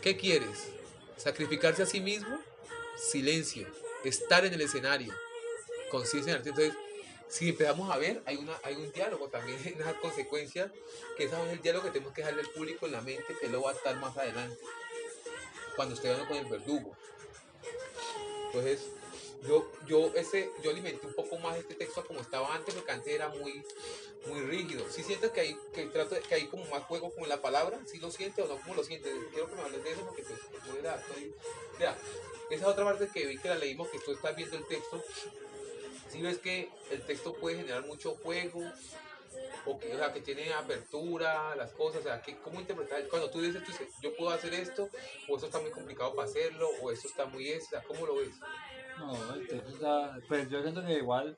¿Qué 0.00 0.16
quieres? 0.16 0.68
¿Sacrificarse 1.16 1.82
a 1.82 1.86
sí 1.86 2.00
mismo? 2.00 2.40
Silencio. 2.96 3.66
Estar 4.04 4.44
en 4.44 4.54
el 4.54 4.60
escenario. 4.62 5.12
Conciencia 5.90 6.32
en 6.32 6.38
Entonces, 6.38 6.74
si 7.32 7.48
empezamos 7.48 7.90
a 7.90 7.96
ver, 7.96 8.22
hay, 8.26 8.36
una, 8.36 8.52
hay 8.62 8.74
un 8.74 8.92
diálogo 8.92 9.28
también, 9.28 9.58
hay 9.64 9.72
una 9.80 9.98
consecuencia, 10.00 10.70
que 11.16 11.24
ese 11.24 11.34
es 11.34 11.52
el 11.52 11.62
diálogo 11.62 11.86
que 11.86 11.92
tenemos 11.92 12.12
que 12.12 12.20
dejarle 12.20 12.42
al 12.42 12.50
público 12.50 12.86
en 12.86 12.92
la 12.92 13.00
mente, 13.00 13.36
que 13.40 13.48
lo 13.48 13.62
va 13.62 13.70
a 13.70 13.74
estar 13.74 13.96
más 13.96 14.16
adelante, 14.18 14.58
cuando 15.74 15.94
esté 15.94 16.10
hablando 16.10 16.28
con 16.28 16.36
el 16.36 16.46
verdugo. 16.46 16.96
Entonces, 18.52 18.80
yo, 19.46 19.66
yo, 19.86 20.12
ese, 20.14 20.50
yo 20.62 20.70
alimenté 20.70 21.06
un 21.06 21.14
poco 21.14 21.38
más 21.38 21.56
este 21.56 21.74
texto 21.74 22.04
como 22.04 22.20
estaba 22.20 22.54
antes, 22.54 22.74
porque 22.74 22.92
antes 22.92 23.12
era 23.12 23.28
muy, 23.28 23.64
muy 24.26 24.40
rígido. 24.42 24.84
Si 24.90 25.02
sientes 25.02 25.30
que 25.30 25.40
hay, 25.40 25.56
que 25.72 25.86
trato 25.86 26.16
que 26.28 26.34
hay 26.34 26.46
como 26.46 26.64
más 26.66 26.82
juego 26.84 27.10
con 27.10 27.28
la 27.28 27.40
palabra, 27.40 27.80
si 27.86 27.98
lo 27.98 28.10
sientes 28.10 28.44
o 28.44 28.48
no, 28.48 28.60
¿cómo 28.60 28.74
lo 28.74 28.84
sientes? 28.84 29.12
Quiero 29.32 29.48
que 29.48 29.56
me 29.56 29.62
hables 29.62 29.82
de 29.82 29.92
eso 29.92 30.02
porque 30.06 30.22
pues, 30.22 30.38
mira, 30.76 30.96
estoy, 30.96 31.34
mira, 31.78 31.96
esa 32.50 32.68
otra 32.68 32.84
parte 32.84 33.08
que 33.12 33.26
vi 33.26 33.38
que 33.38 33.48
la 33.48 33.56
leímos, 33.56 33.88
que 33.88 33.98
tú 33.98 34.12
estás 34.12 34.36
viendo 34.36 34.56
el 34.56 34.66
texto, 34.66 35.02
si 36.10 36.20
ves 36.20 36.38
que 36.38 36.68
el 36.90 37.02
texto 37.06 37.32
puede 37.32 37.56
generar 37.56 37.86
mucho 37.86 38.14
juego, 38.16 38.60
o 39.66 39.78
que, 39.78 39.94
o 39.94 39.98
sea, 39.98 40.12
que 40.12 40.20
tiene 40.20 40.52
apertura, 40.52 41.54
las 41.56 41.72
cosas, 41.72 42.00
o 42.00 42.04
sea, 42.04 42.20
que, 42.20 42.36
¿cómo 42.38 42.60
interpretar? 42.60 43.06
Cuando 43.08 43.30
tú 43.30 43.40
dices, 43.40 43.62
tú 43.64 43.72
dices, 43.72 43.88
yo 44.00 44.14
puedo 44.16 44.30
hacer 44.30 44.54
esto, 44.54 44.88
o 45.28 45.34
esto 45.34 45.46
está 45.46 45.60
muy 45.60 45.70
complicado 45.70 46.14
para 46.14 46.28
hacerlo, 46.28 46.68
o 46.82 46.90
esto 46.90 47.08
está 47.08 47.26
muy 47.26 47.48
esa, 47.48 47.82
¿cómo 47.82 48.06
lo 48.06 48.16
ves? 48.16 48.34
No, 48.98 49.36
está, 49.36 50.18
pues 50.28 50.48
yo 50.48 50.62
siento 50.62 50.84
que 50.84 50.94
igual 50.94 51.36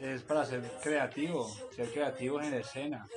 es 0.00 0.22
para 0.22 0.44
ser 0.44 0.62
creativo, 0.82 1.48
ser 1.74 1.90
creativos 1.92 2.44
en 2.44 2.54
escena. 2.54 3.08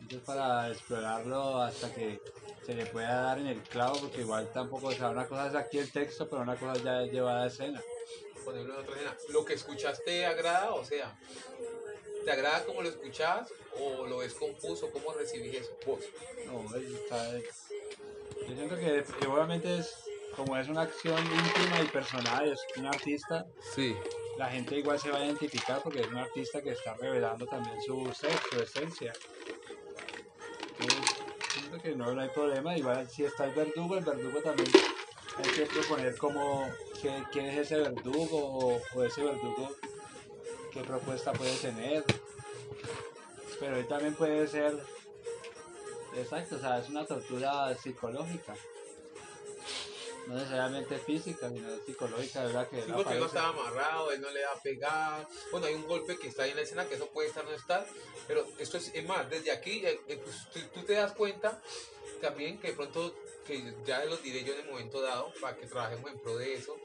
Entonces 0.00 0.26
para 0.26 0.68
explorarlo 0.70 1.62
hasta 1.62 1.94
que 1.94 2.20
se 2.66 2.74
le 2.74 2.86
pueda 2.86 3.22
dar 3.22 3.38
en 3.38 3.46
el 3.46 3.62
clavo, 3.62 3.98
porque 4.00 4.22
igual 4.22 4.50
tampoco, 4.52 4.88
o 4.88 4.92
sea, 4.92 5.10
una 5.10 5.26
cosa 5.26 5.48
es 5.48 5.54
aquí 5.54 5.78
el 5.78 5.90
texto, 5.92 6.28
pero 6.28 6.42
una 6.42 6.56
cosa 6.56 6.82
ya 6.82 7.02
es 7.02 7.12
llevada 7.12 7.44
a 7.44 7.46
escena. 7.46 7.82
Ponerlo 8.44 8.74
en 8.74 8.80
otra 8.80 8.96
escena. 8.96 9.16
¿Lo 9.30 9.44
que 9.44 9.54
escuchaste 9.54 10.26
agrada? 10.26 10.74
O 10.74 10.84
sea, 10.84 11.16
¿te 12.24 12.30
agrada 12.30 12.64
como 12.64 12.82
lo 12.82 12.88
escuchas 12.88 13.52
o 13.78 14.06
lo 14.06 14.18
ves 14.18 14.34
confuso? 14.34 14.90
¿Cómo 14.90 15.12
recibís 15.12 15.54
eso? 15.54 15.76
Vos. 15.86 16.00
No, 16.46 16.64
está, 16.76 17.38
yo 18.48 18.54
siento 18.54 18.76
que 18.76 19.26
obviamente 19.26 19.78
es 19.78 19.94
como 20.36 20.56
es 20.56 20.68
una 20.68 20.82
acción 20.82 21.18
íntima 21.18 21.80
y 21.82 21.86
personal, 21.86 22.48
es 22.48 22.60
un 22.76 22.86
artista, 22.86 23.46
sí. 23.74 23.96
la 24.36 24.48
gente 24.48 24.76
igual 24.76 24.98
se 24.98 25.10
va 25.10 25.18
a 25.18 25.24
identificar 25.24 25.80
porque 25.82 26.00
es 26.00 26.08
un 26.08 26.16
artista 26.16 26.60
que 26.60 26.70
está 26.70 26.94
revelando 26.94 27.46
también 27.46 27.80
su 27.80 28.12
su 28.12 28.60
esencia. 28.60 29.12
Entonces, 30.78 31.16
siento 31.52 31.80
que 31.80 31.94
no, 31.94 32.20
hay 32.20 32.28
problema, 32.30 32.76
igual 32.76 33.08
si 33.08 33.24
está 33.24 33.44
el 33.44 33.54
verdugo, 33.54 33.96
el 33.96 34.04
verdugo 34.04 34.40
también 34.40 34.68
hay 35.36 35.50
que 35.50 35.66
proponer 35.66 36.16
como 36.16 36.68
quién 37.32 37.46
es 37.46 37.58
ese 37.58 37.76
verdugo 37.78 38.80
o, 38.94 39.04
ese 39.04 39.22
verdugo 39.22 39.70
qué 40.74 40.80
propuesta 40.82 41.32
puede 41.32 41.56
tener. 41.56 42.04
Pero 43.60 43.76
él 43.76 43.86
también 43.86 44.14
puede 44.14 44.46
ser, 44.48 44.78
exacto, 46.16 46.56
o 46.56 46.58
sea, 46.58 46.80
es 46.80 46.88
una 46.90 47.06
tortura 47.06 47.74
psicológica 47.76 48.54
no 50.26 50.34
necesariamente 50.36 50.98
física, 50.98 51.50
sino 51.50 51.68
psicológica, 51.84 52.44
¿verdad? 52.44 52.68
Que 52.68 52.82
sí, 52.82 52.92
porque 52.92 53.14
no 53.14 53.26
está 53.26 53.48
amarrado, 53.48 54.10
él 54.12 54.20
no 54.20 54.30
le 54.30 54.44
va 54.44 54.52
a 54.52 54.60
pegar. 54.60 55.28
Bueno, 55.50 55.66
hay 55.66 55.74
un 55.74 55.86
golpe 55.86 56.16
que 56.16 56.28
está 56.28 56.44
ahí 56.44 56.50
en 56.50 56.56
la 56.56 56.62
escena, 56.62 56.88
que 56.88 56.94
eso 56.94 57.08
puede 57.08 57.28
estar 57.28 57.44
o 57.44 57.50
no 57.50 57.54
estar, 57.54 57.86
pero 58.26 58.46
esto 58.58 58.78
es, 58.78 58.90
es 58.94 59.04
más, 59.06 59.28
desde 59.28 59.52
aquí, 59.52 59.84
eh, 59.84 60.00
eh, 60.08 60.20
pues, 60.22 60.70
tú, 60.72 60.82
te 60.82 60.94
das 60.94 61.12
cuenta 61.12 61.60
también 62.20 62.58
que 62.58 62.68
de 62.68 62.74
pronto, 62.74 63.14
que 63.46 63.74
ya 63.84 64.04
lo 64.04 64.16
diré 64.18 64.44
yo 64.44 64.54
en 64.54 64.60
el 64.60 64.70
momento 64.70 65.02
dado, 65.02 65.32
para 65.40 65.56
que 65.56 65.66
trabajemos 65.66 66.10
en 66.10 66.18
pro 66.18 66.36
de 66.36 66.54
eso, 66.54 66.76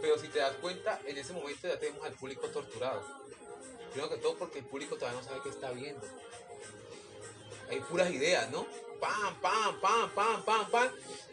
pero 0.00 0.18
si 0.18 0.28
te 0.28 0.38
das 0.38 0.54
cuenta, 0.56 1.00
en 1.06 1.18
ese 1.18 1.32
momento 1.32 1.68
ya 1.68 1.78
tenemos 1.78 2.04
al 2.04 2.12
público 2.14 2.48
torturado. 2.48 3.02
Primero 3.92 4.10
que 4.10 4.18
todo 4.18 4.36
porque 4.36 4.60
el 4.60 4.64
público 4.64 4.96
todavía 4.96 5.20
no 5.20 5.26
sabe 5.26 5.40
qué 5.42 5.48
está 5.48 5.70
viendo. 5.72 6.06
Hay 7.68 7.80
puras 7.80 8.10
ideas, 8.10 8.50
¿no? 8.50 8.66
Pam, 9.00 9.40
pam, 9.40 9.80
pam, 9.80 10.10
pam, 10.14 10.44
pam, 10.44 10.70
pam 10.70 10.90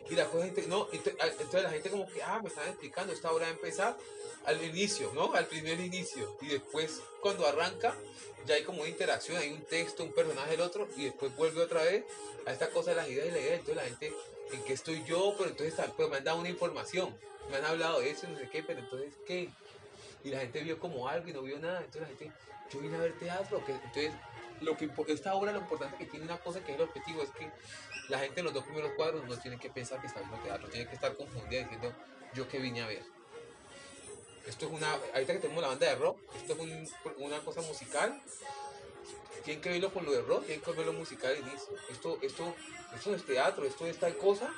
y 0.09 0.15
la 0.15 0.25
gente, 0.25 0.65
no, 0.67 0.87
entonces 0.91 1.63
la 1.63 1.69
gente 1.69 1.89
como 1.89 2.07
que, 2.07 2.23
ah, 2.23 2.39
me 2.41 2.47
están 2.47 2.67
explicando, 2.69 3.11
esta 3.11 3.31
hora 3.31 3.47
de 3.47 3.51
empezar 3.51 3.97
al 4.45 4.63
inicio, 4.63 5.11
¿no? 5.13 5.33
Al 5.33 5.47
primer 5.47 5.79
inicio. 5.79 6.37
Y 6.41 6.47
después, 6.47 7.01
cuando 7.21 7.45
arranca, 7.45 7.93
ya 8.45 8.55
hay 8.55 8.63
como 8.63 8.81
una 8.81 8.89
interacción, 8.89 9.37
hay 9.37 9.51
un 9.51 9.63
texto, 9.63 10.03
un 10.03 10.13
personaje, 10.13 10.53
el 10.53 10.61
otro, 10.61 10.87
y 10.95 11.05
después 11.05 11.35
vuelve 11.35 11.61
otra 11.61 11.83
vez 11.83 12.05
a 12.45 12.53
esta 12.53 12.69
cosa 12.69 12.91
de 12.91 12.95
las 12.95 13.09
ideas 13.09 13.27
y 13.27 13.31
la 13.31 13.39
idea. 13.39 13.55
Entonces 13.55 13.75
la 13.75 13.83
gente, 13.83 14.13
¿en 14.51 14.63
qué 14.63 14.73
estoy 14.73 15.03
yo? 15.05 15.35
Pero 15.37 15.49
entonces 15.51 15.75
pues 15.95 16.09
me 16.09 16.17
han 16.17 16.23
dado 16.23 16.39
una 16.39 16.49
información, 16.49 17.15
me 17.49 17.57
han 17.57 17.65
hablado 17.65 17.99
de 17.99 18.11
eso, 18.11 18.27
no 18.27 18.37
sé 18.37 18.49
qué, 18.49 18.63
pero 18.63 18.79
entonces, 18.79 19.13
¿qué? 19.25 19.49
Y 20.23 20.29
la 20.29 20.39
gente 20.39 20.61
vio 20.61 20.79
como 20.79 21.07
algo 21.07 21.27
y 21.29 21.33
no 21.33 21.41
vio 21.41 21.59
nada. 21.59 21.79
Entonces 21.79 22.01
la 22.01 22.07
gente, 22.07 22.31
yo 22.71 22.79
vine 22.79 22.97
a 22.97 22.99
ver 22.99 23.17
teatro. 23.17 23.63
Que, 23.65 23.73
entonces, 23.73 24.11
lo 24.61 24.75
que 24.75 24.89
esta 25.07 25.35
obra 25.35 25.51
lo 25.51 25.59
importante 25.59 25.97
que 25.97 26.05
tiene 26.05 26.25
una 26.25 26.37
cosa 26.39 26.63
que 26.63 26.71
es 26.71 26.77
el 26.77 26.83
objetivo 26.83 27.21
es 27.21 27.29
que 27.29 27.51
la 28.09 28.19
gente 28.19 28.39
en 28.39 28.45
los 28.45 28.53
dos 28.53 28.63
primeros 28.63 28.91
cuadros 28.93 29.25
no 29.25 29.37
tiene 29.37 29.57
que 29.59 29.69
pensar 29.69 30.01
que 30.01 30.07
está 30.07 30.19
viendo 30.19 30.37
teatro, 30.37 30.67
tiene 30.69 30.87
que 30.87 30.95
estar 30.95 31.15
confundida 31.15 31.61
diciendo 31.61 31.93
yo 32.33 32.47
que 32.47 32.59
vine 32.59 32.81
a 32.81 32.87
ver. 32.87 33.03
Esto 34.45 34.67
es 34.67 34.71
una, 34.71 34.93
ahorita 35.13 35.33
que 35.33 35.39
tenemos 35.39 35.61
la 35.61 35.69
banda 35.69 35.87
de 35.87 35.95
rock, 35.95 36.19
esto 36.35 36.53
es 36.53 36.93
una 37.17 37.39
cosa 37.39 37.61
musical. 37.61 38.21
Tienen 39.47 39.61
que 39.61 39.69
verlo 39.69 39.93
con 39.93 40.03
lo 40.03 40.11
de 40.11 40.21
rock, 40.23 40.45
tienen 40.45 40.61
que 40.61 40.71
verlo 40.73 40.91
musical 40.91 41.31
al 41.31 41.39
inicio. 41.39 41.69
Esto, 41.89 42.19
esto, 42.21 42.53
esto 42.93 43.15
es 43.15 43.25
teatro, 43.25 43.63
esto 43.63 43.87
es 43.87 43.97
tal 43.97 44.17
cosa. 44.17 44.53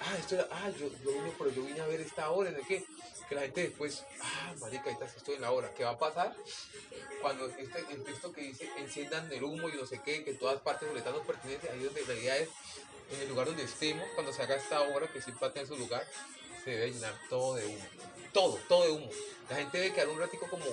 Ah, 0.00 0.16
esto 0.18 0.36
era, 0.36 0.48
ah, 0.50 0.70
yo, 0.70 0.88
yo 1.04 1.12
vine, 1.12 1.30
pero 1.36 1.50
yo 1.50 1.62
vine 1.62 1.82
a 1.82 1.86
ver 1.86 2.00
esta 2.00 2.30
obra, 2.30 2.50
¿de 2.50 2.62
qué? 2.62 2.86
Que 3.28 3.34
la 3.34 3.42
gente 3.42 3.64
después, 3.64 4.02
ah, 4.22 4.54
marica, 4.60 4.84
ahorita 4.84 5.04
estoy 5.04 5.34
en 5.34 5.42
la 5.42 5.52
obra. 5.52 5.74
¿Qué 5.74 5.84
va 5.84 5.90
a 5.90 5.98
pasar? 5.98 6.34
cuando 7.20 7.48
este, 7.48 7.84
el 7.90 8.02
texto 8.02 8.32
que 8.32 8.40
dice 8.40 8.70
enciendan 8.78 9.30
el 9.30 9.44
humo 9.44 9.68
y 9.68 9.72
no 9.72 9.84
sé 9.84 10.00
qué, 10.02 10.24
que 10.24 10.30
en 10.30 10.38
todas 10.38 10.58
partes 10.62 10.88
donde 10.88 11.00
están 11.00 11.12
los 11.12 11.26
pertinentes, 11.26 11.70
ahí 11.70 11.82
donde 11.82 12.00
en 12.00 12.06
realidad 12.06 12.38
es 12.38 12.48
en 13.12 13.20
el 13.20 13.28
lugar 13.28 13.46
donde 13.46 13.64
estemos, 13.64 14.08
cuando 14.14 14.32
se 14.32 14.42
haga 14.42 14.54
esta 14.54 14.80
obra, 14.80 15.06
que 15.12 15.20
siempre 15.20 15.50
en 15.54 15.66
su 15.66 15.76
lugar, 15.76 16.02
se 16.64 16.70
debe 16.70 16.92
llenar 16.92 17.14
todo 17.28 17.56
de 17.56 17.66
humo. 17.66 17.86
Todo, 18.32 18.58
todo 18.68 18.84
de 18.84 18.90
humo. 18.90 19.10
La 19.50 19.56
gente 19.56 19.76
debe 19.76 19.92
quedar 19.92 20.08
un 20.08 20.18
ratico 20.18 20.48
como 20.48 20.64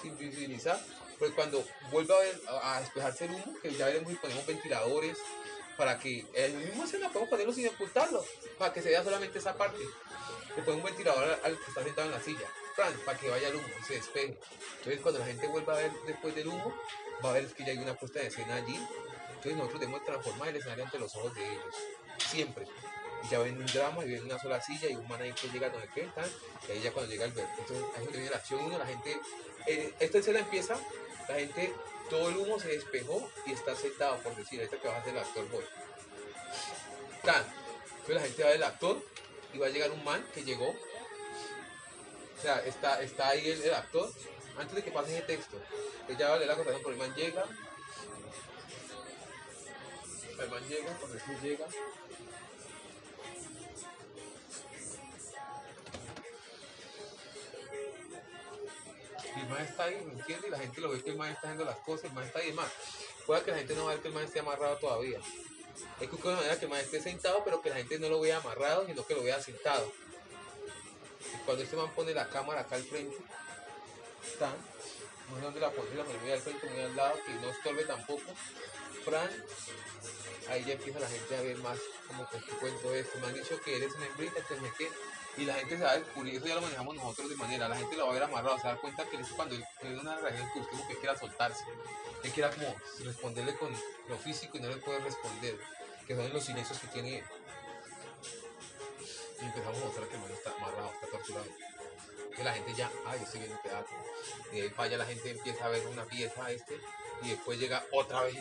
sin 0.00 0.16
visibilizar, 0.16 0.80
porque 1.18 1.34
cuando 1.34 1.64
vuelva 1.90 2.14
a, 2.14 2.20
ver, 2.20 2.40
a, 2.62 2.80
despejarse 2.80 3.24
el 3.26 3.32
humo, 3.32 3.54
que 3.60 3.72
ya 3.72 3.86
veremos 3.86 4.12
y 4.12 4.16
ponemos 4.16 4.46
ventiladores, 4.46 5.18
para 5.76 5.98
que 5.98 6.26
el 6.34 6.54
mismo 6.54 6.84
escena 6.84 7.08
podemos 7.08 7.30
ponerlo 7.30 7.52
sin 7.52 7.68
ocultarlo, 7.68 8.24
para 8.58 8.72
que 8.72 8.82
se 8.82 8.88
vea 8.90 9.04
solamente 9.04 9.38
esa 9.38 9.56
parte. 9.56 9.78
Le 10.56 10.62
ponemos 10.62 10.76
un 10.76 10.84
ventilador 10.84 11.40
al 11.44 11.56
que 11.56 11.64
está 11.68 11.84
sentado 11.84 12.08
en 12.08 12.14
la 12.14 12.20
silla 12.20 12.48
para 13.04 13.18
que 13.18 13.28
vaya 13.28 13.48
el 13.48 13.56
humo 13.56 13.66
y 13.80 13.84
se 13.84 13.94
despegue. 13.94 14.38
Entonces 14.78 15.00
cuando 15.00 15.20
la 15.20 15.26
gente 15.26 15.46
vuelva 15.48 15.74
a 15.74 15.76
ver 15.76 15.92
después 16.06 16.34
del 16.34 16.48
humo, 16.48 16.72
va 17.24 17.30
a 17.30 17.32
ver 17.32 17.46
que 17.46 17.64
ya 17.64 17.72
hay 17.72 17.78
una 17.78 17.94
puesta 17.94 18.20
de 18.20 18.28
escena 18.28 18.54
allí. 18.54 18.78
Entonces 19.28 19.56
nosotros 19.56 19.80
debemos 19.80 20.04
transformar 20.04 20.48
el 20.48 20.56
escenario 20.56 20.84
ante 20.84 20.98
los 20.98 21.14
ojos 21.16 21.34
de 21.34 21.44
ellos. 21.44 21.74
Siempre. 22.30 22.66
ya 23.30 23.38
ven 23.40 23.58
un 23.58 23.66
drama 23.66 24.04
y 24.04 24.10
ven 24.10 24.24
una 24.24 24.38
sola 24.38 24.60
silla 24.60 24.88
y 24.88 24.94
un 24.94 25.08
man 25.08 25.20
ahí 25.20 25.32
que 25.32 25.48
llega 25.48 25.72
qué, 25.92 26.08
tal, 26.14 26.30
y 26.68 26.72
ahí 26.72 26.80
ya 26.80 26.92
cuando 26.92 27.10
llega 27.10 27.24
el 27.24 27.32
ver, 27.32 27.46
entonces 27.58 27.84
ahí 27.96 27.98
es 27.98 28.04
donde 28.04 28.18
viene 28.18 28.30
la 28.30 28.36
acción 28.36 28.60
uno, 28.64 28.78
la 28.78 28.86
gente, 28.86 29.20
eh, 29.66 29.94
esta 29.98 30.18
escena 30.18 30.38
empieza, 30.38 30.76
la 31.28 31.34
gente, 31.34 31.74
todo 32.08 32.30
el 32.30 32.36
humo 32.38 32.58
se 32.58 32.68
despejó 32.68 33.30
y 33.46 33.52
está 33.52 33.76
sentado, 33.76 34.18
por 34.18 34.34
decir, 34.34 34.60
ahorita 34.60 34.80
que 34.80 34.88
va 34.88 34.96
a 34.96 35.04
ser 35.04 35.14
el 35.14 35.20
actor. 35.20 35.44
Tan, 37.22 37.44
entonces 37.90 38.14
la 38.14 38.20
gente 38.22 38.42
va 38.42 38.48
a 38.48 38.52
ver 38.52 38.60
el 38.60 38.64
actor 38.64 39.02
y 39.52 39.58
va 39.58 39.66
a 39.66 39.70
llegar 39.70 39.90
un 39.90 40.04
man 40.04 40.24
que 40.34 40.42
llegó, 40.44 40.68
o 40.68 42.40
sea, 42.40 42.60
está, 42.64 43.02
está 43.02 43.28
ahí 43.28 43.48
el, 43.48 43.74
actor, 43.74 44.10
antes 44.58 44.74
de 44.74 44.84
que 44.84 44.90
pase 44.90 45.16
ese 45.16 45.26
texto, 45.26 45.56
entonces 46.00 46.18
ya 46.18 46.30
vale 46.30 46.46
la 46.46 46.54
conversación, 46.54 46.82
pero 46.82 47.02
el 47.02 47.08
man 47.08 47.16
llega, 47.16 47.44
el 50.40 50.50
man 50.50 50.68
llega, 50.68 50.92
por 50.98 51.10
decir 51.10 51.40
llega, 51.40 51.66
el 59.38 59.48
man 59.48 59.64
está 59.64 59.84
ahí, 59.84 60.02
¿me 60.06 60.12
entiendes? 60.12 60.48
Y 60.48 60.50
la 60.50 60.58
gente 60.58 60.80
lo 60.80 60.90
ve 60.90 61.02
que 61.02 61.10
el 61.10 61.16
man 61.16 61.30
está 61.30 61.48
haciendo 61.48 61.64
las 61.64 61.78
cosas, 61.78 62.06
el 62.06 62.12
man 62.12 62.24
está 62.24 62.38
ahí, 62.40 62.52
más, 62.52 62.70
puede 63.26 63.42
que 63.42 63.50
la 63.50 63.58
gente 63.58 63.74
no 63.74 63.86
vea 63.86 64.00
que 64.00 64.08
el 64.08 64.14
man 64.14 64.24
esté 64.24 64.40
amarrado 64.40 64.76
todavía. 64.76 65.18
Es 66.00 66.08
que 66.08 66.16
una 66.16 66.36
manera 66.36 66.58
que 66.58 66.64
el 66.64 66.70
man 66.70 66.80
esté 66.80 67.00
sentado, 67.00 67.42
pero 67.44 67.60
que 67.60 67.70
la 67.70 67.76
gente 67.76 67.98
no 67.98 68.08
lo 68.08 68.20
vea 68.20 68.38
amarrado, 68.38 68.86
sino 68.86 69.06
que 69.06 69.14
lo 69.14 69.22
vea 69.22 69.40
sentado. 69.40 69.90
Y 71.34 71.36
cuando 71.44 71.62
este 71.62 71.76
man 71.76 71.90
pone 71.94 72.14
la 72.14 72.28
cámara 72.28 72.62
acá 72.62 72.76
al 72.76 72.84
frente, 72.84 73.16
está, 74.26 74.54
dónde 75.36 75.60
la 75.60 75.70
pone, 75.70 75.94
la 75.94 76.04
pone 76.04 76.18
muy 76.18 76.32
al 76.32 76.40
frente, 76.40 76.70
muy 76.70 76.80
al 76.80 76.96
lado, 76.96 77.14
que 77.26 77.32
no 77.34 77.50
estorbe 77.50 77.84
tampoco. 77.84 78.32
Fran, 79.04 79.30
ahí 80.50 80.64
ya 80.64 80.72
empieza 80.74 80.98
la 80.98 81.08
gente 81.08 81.36
a 81.36 81.42
ver 81.42 81.56
más 81.58 81.78
como 82.06 82.28
que 82.30 82.38
qué 82.38 82.52
cuento 82.52 82.94
esto. 82.94 83.18
Me 83.20 83.26
han 83.28 83.34
dicho 83.34 83.60
que 83.60 83.76
eres 83.76 83.94
una 83.94 84.06
hembrita, 84.06 84.40
que 84.46 84.54
me 84.56 84.72
qué. 84.72 84.88
Y 85.36 85.44
la 85.44 85.54
gente 85.54 85.76
se 85.76 85.84
va 85.84 85.92
a 85.92 85.98
descubrir, 85.98 86.34
eso 86.34 86.46
ya 86.46 86.56
lo 86.56 86.62
manejamos 86.62 86.96
nosotros 86.96 87.30
de 87.30 87.36
manera, 87.36 87.68
la 87.68 87.76
gente 87.76 87.96
lo 87.96 88.06
va 88.06 88.10
a 88.10 88.14
ver 88.14 88.22
amarrado, 88.24 88.56
se 88.56 88.64
va 88.64 88.70
a 88.70 88.72
dar 88.72 88.80
cuenta 88.80 89.04
que 89.08 89.16
es 89.18 89.28
cuando 89.28 89.56
tiene 89.80 90.00
una 90.00 90.16
reacción 90.16 90.50
que 90.52 90.58
usted 90.58 90.72
como 90.72 90.88
que 90.88 90.96
quiera 90.96 91.16
soltarse. 91.16 91.64
Él 92.24 92.32
quiera 92.32 92.50
como 92.50 92.74
responderle 93.04 93.56
con 93.56 93.70
lo 94.08 94.18
físico 94.18 94.56
y 94.56 94.60
no 94.60 94.68
le 94.68 94.78
puede 94.78 94.98
responder, 94.98 95.56
que 96.06 96.16
son 96.16 96.32
los 96.32 96.44
silencios 96.44 96.78
que 96.80 96.88
tiene. 96.88 97.22
Y 99.40 99.44
empezamos 99.44 99.80
a 99.80 99.84
mostrar 99.84 100.08
que 100.08 100.14
el 100.16 100.22
man 100.22 100.32
está 100.32 100.50
amarrado, 100.50 100.92
está 100.92 101.06
torturado. 101.06 101.67
Que 102.38 102.44
la 102.44 102.54
gente 102.54 102.72
ya, 102.74 102.90
ay, 103.04 103.20
estoy 103.22 103.40
viendo 103.40 103.58
teatro. 103.60 103.96
Y 104.52 104.60
ahí 104.60 104.72
allá 104.78 104.96
la 104.96 105.04
gente 105.06 105.30
empieza 105.30 105.64
a 105.64 105.68
ver 105.68 105.84
una 105.88 106.04
pieza 106.04 106.50
este 106.52 106.78
y 107.22 107.30
después 107.30 107.58
llega 107.58 107.84
otra 107.92 108.22
vez. 108.22 108.36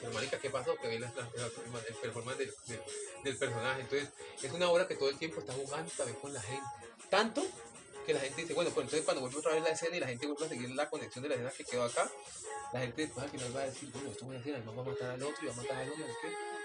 Pero 0.00 0.10
¿qué 0.40 0.48
pasó? 0.50 0.74
Que 0.76 0.88
ve 0.88 0.98
la- 0.98 1.12
la- 1.14 1.28
la- 1.36 1.78
el 1.86 1.94
performance 1.96 2.38
del 2.38 3.36
personaje. 3.38 3.82
Entonces, 3.82 4.08
es 4.42 4.52
una 4.52 4.70
obra 4.70 4.88
que 4.88 4.94
todo 4.96 5.10
el 5.10 5.18
tiempo 5.18 5.40
está 5.40 5.52
jugando 5.52 5.90
también 5.96 6.18
con 6.18 6.32
la 6.32 6.40
gente. 6.40 6.64
Tanto 7.10 7.44
que 8.02 8.14
la 8.14 8.20
gente 8.20 8.42
dice, 8.42 8.54
bueno, 8.54 8.70
pues 8.70 8.84
entonces 8.84 9.04
cuando 9.04 9.20
vuelve 9.22 9.38
otra 9.38 9.52
vez 9.52 9.62
la 9.62 9.70
escena 9.70 9.96
y 9.96 10.00
la 10.00 10.06
gente 10.06 10.26
vuelve 10.26 10.46
a 10.46 10.48
seguir 10.48 10.70
la 10.70 10.88
conexión 10.90 11.22
de 11.22 11.28
la 11.28 11.34
escena 11.36 11.50
que 11.50 11.64
quedó 11.64 11.84
acá, 11.84 12.10
la 12.72 12.80
gente 12.80 13.02
después 13.02 13.24
al 13.24 13.30
final 13.30 13.56
va 13.56 13.60
a 13.60 13.66
decir, 13.66 13.90
bueno, 13.92 14.10
esto 14.10 14.24
voy 14.24 14.34
a 14.34 14.38
decir, 14.38 14.54
el 14.54 14.64
man 14.64 14.78
va 14.78 14.82
a 14.82 14.84
matar 14.86 15.10
al 15.10 15.22
otro 15.22 15.38
y 15.42 15.46
va 15.46 15.52
a 15.52 15.56
matar 15.56 15.76
al 15.76 15.90
otro. 15.90 16.04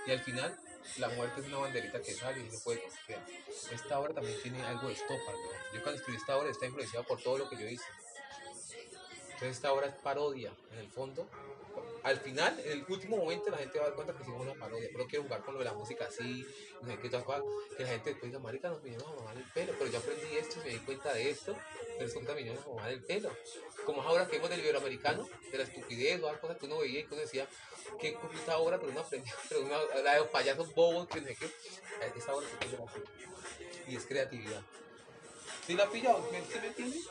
Y 0.05 0.11
al 0.11 0.19
final, 0.21 0.59
la 0.97 1.09
muerte 1.09 1.41
es 1.41 1.47
una 1.47 1.57
banderita 1.57 2.01
que 2.01 2.13
sale 2.13 2.39
y 2.39 2.43
no 2.49 2.59
puede 2.59 2.81
confiar. 2.81 3.25
Esta 3.71 3.99
obra 3.99 4.13
también 4.13 4.41
tiene 4.41 4.63
algo 4.63 4.87
de 4.87 4.93
estopa, 4.93 5.31
¿no? 5.31 5.73
Yo 5.73 5.83
cuando 5.83 5.99
escribí 5.99 6.17
esta 6.17 6.37
obra 6.37 6.49
está 6.49 6.65
influenciada 6.65 7.05
por 7.05 7.21
todo 7.21 7.37
lo 7.37 7.49
que 7.49 7.57
yo 7.57 7.67
hice. 7.67 7.83
Entonces 9.37 9.57
esta 9.57 9.71
obra 9.71 9.85
es 9.85 9.93
parodia, 9.93 10.51
en 10.71 10.79
el 10.79 10.89
fondo. 10.89 11.27
Al 12.01 12.17
final, 12.17 12.59
en 12.65 12.71
el 12.71 12.85
último 12.89 13.17
momento, 13.17 13.51
la 13.51 13.57
gente 13.57 13.77
va 13.77 13.85
a 13.85 13.87
dar 13.89 13.95
cuenta 13.95 14.13
que 14.13 14.23
hicimos 14.23 14.41
una 14.41 14.55
parodia. 14.55 14.89
Pero 14.91 15.05
quiero 15.05 15.25
jugar 15.25 15.43
con 15.43 15.53
lo 15.53 15.59
de 15.59 15.65
la 15.65 15.73
música 15.73 16.05
así, 16.05 16.43
no 16.81 16.87
sé 16.87 16.97
qué 16.97 17.09
tal 17.09 17.23
cual. 17.23 17.43
Que 17.77 17.83
la 17.83 17.89
gente 17.89 18.09
después 18.09 18.31
diga, 18.31 18.39
marica, 18.39 18.69
nos 18.69 18.81
vinieron 18.81 19.07
a 19.07 19.15
mamar 19.15 19.37
el 19.37 19.43
pelo. 19.51 19.73
Pero 19.77 19.91
yo 19.91 19.99
aprendí 19.99 20.37
esto 20.37 20.59
y 20.59 20.67
me 20.67 20.73
di 20.73 20.79
cuenta 20.79 21.13
de 21.13 21.29
esto. 21.29 21.55
Pero 21.75 22.07
resulta 22.07 22.31
que 22.33 22.37
vinieron 22.37 22.63
a 22.63 22.67
mamar 22.67 22.89
el 22.89 23.03
pelo. 23.03 23.29
Como 23.85 24.01
es 24.01 24.07
ahora 24.07 24.25
que 24.27 24.37
hemos 24.37 24.49
del 24.49 24.61
iberoamericano, 24.61 25.29
de 25.51 25.57
la 25.59 25.65
estupidez, 25.65 26.23
o 26.23 26.31
las 26.31 26.39
cosas 26.39 26.57
que 26.57 26.65
uno 26.65 26.79
veía 26.79 27.01
y 27.01 27.03
que 27.03 27.13
uno 27.13 27.21
decía, 27.21 27.47
qué 27.99 28.15
completa 28.15 28.57
obra, 28.57 28.79
pero 28.79 28.91
uno 28.91 29.01
aprendió. 29.01 29.35
Pero 29.49 29.67
la 30.03 30.13
de 30.13 30.19
los 30.19 30.29
payasos 30.29 30.73
bobos, 30.73 31.07
que 31.09 31.21
no 31.21 31.27
sé 31.27 31.35
qué. 31.35 31.45
Esa 32.15 32.33
obra 32.33 32.47
se 32.49 32.55
puede 32.55 32.83
hacer. 32.83 33.03
Y 33.87 33.95
es 33.97 34.05
creatividad. 34.07 34.63
¿Sí 35.67 35.75
la 35.75 35.87
pilla? 35.91 36.15
¿Me, 36.31 36.41
¿sí 36.41 36.59
me 36.59 36.67
entiendes? 36.67 37.07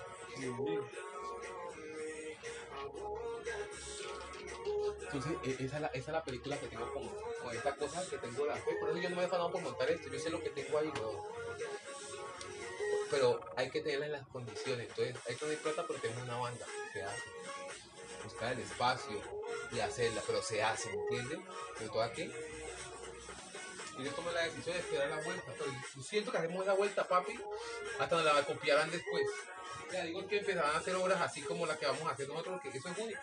Entonces, 5.03 5.33
e- 5.45 5.65
esa 5.65 5.77
es, 5.77 5.83
la, 5.83 5.87
esa 5.89 5.99
es 5.99 6.09
la 6.09 6.25
película 6.25 6.59
que 6.59 6.67
tengo 6.67 6.93
como, 6.93 7.11
con 7.43 7.57
esta 7.57 7.75
cosa 7.77 8.09
que 8.09 8.19
tengo 8.19 8.47
la 8.47 8.57
fe. 8.57 8.77
Por 8.81 8.91
eso 8.91 8.99
yo 8.99 9.11
no 9.11 9.17
me 9.17 9.23
he 9.23 9.27
afanado 9.27 9.51
por 9.51 9.63
montar 9.63 9.91
esto. 9.91 10.09
Yo 10.09 10.19
sé 10.19 10.31
lo 10.31 10.41
que 10.43 10.51
tengo 10.51 10.79
ahí. 10.79 10.93
Pero 13.11 13.41
hay 13.57 13.71
que 13.71 13.81
tenerla 13.81 14.07
en 14.07 14.13
las 14.13 14.27
condiciones. 14.29 14.89
Entonces, 14.89 15.17
hay 15.27 15.35
que 15.35 15.41
tener 15.41 15.59
plata, 15.59 15.85
pero 15.87 16.01
tenemos 16.01 16.25
una 16.25 16.37
banda. 16.39 16.67
Se 16.93 17.03
hace. 17.03 17.23
Buscar 18.25 18.53
el 18.53 18.59
espacio 18.59 19.21
y 19.71 19.79
hacerla, 19.79 20.21
pero 20.27 20.43
se 20.43 20.61
hace, 20.63 20.89
¿me 20.89 21.03
entiendes? 21.03 21.39
Pero 21.79 21.93
todo 21.93 22.03
aquí. 22.03 22.31
Y 23.99 24.05
yo 24.05 24.13
tomé 24.13 24.33
la 24.33 24.43
decisión 24.43 24.75
de 24.75 24.81
esperar 24.81 25.09
la 25.09 25.21
vuelta. 25.23 25.53
Pero 25.57 25.71
siento 26.03 26.33
que 26.33 26.39
hacemos 26.39 26.67
la 26.67 26.75
vuelta, 26.75 27.07
papi, 27.07 27.39
hasta 28.01 28.17
donde 28.17 28.33
la 28.33 28.43
copiarán 28.45 28.91
después. 28.91 29.25
Ya 29.93 30.05
digo 30.05 30.27
que 30.27 30.39
empezarán 30.39 30.75
a 30.75 30.79
hacer 30.79 30.95
obras 30.97 31.21
así 31.21 31.43
como 31.43 31.67
la 31.67 31.77
que 31.77 31.87
vamos 31.87 32.03
a 32.03 32.11
hacer 32.11 32.29
nosotros, 32.29 32.61
que 32.61 32.69
eso 32.69 32.89
es 32.89 32.99
único. 32.99 33.21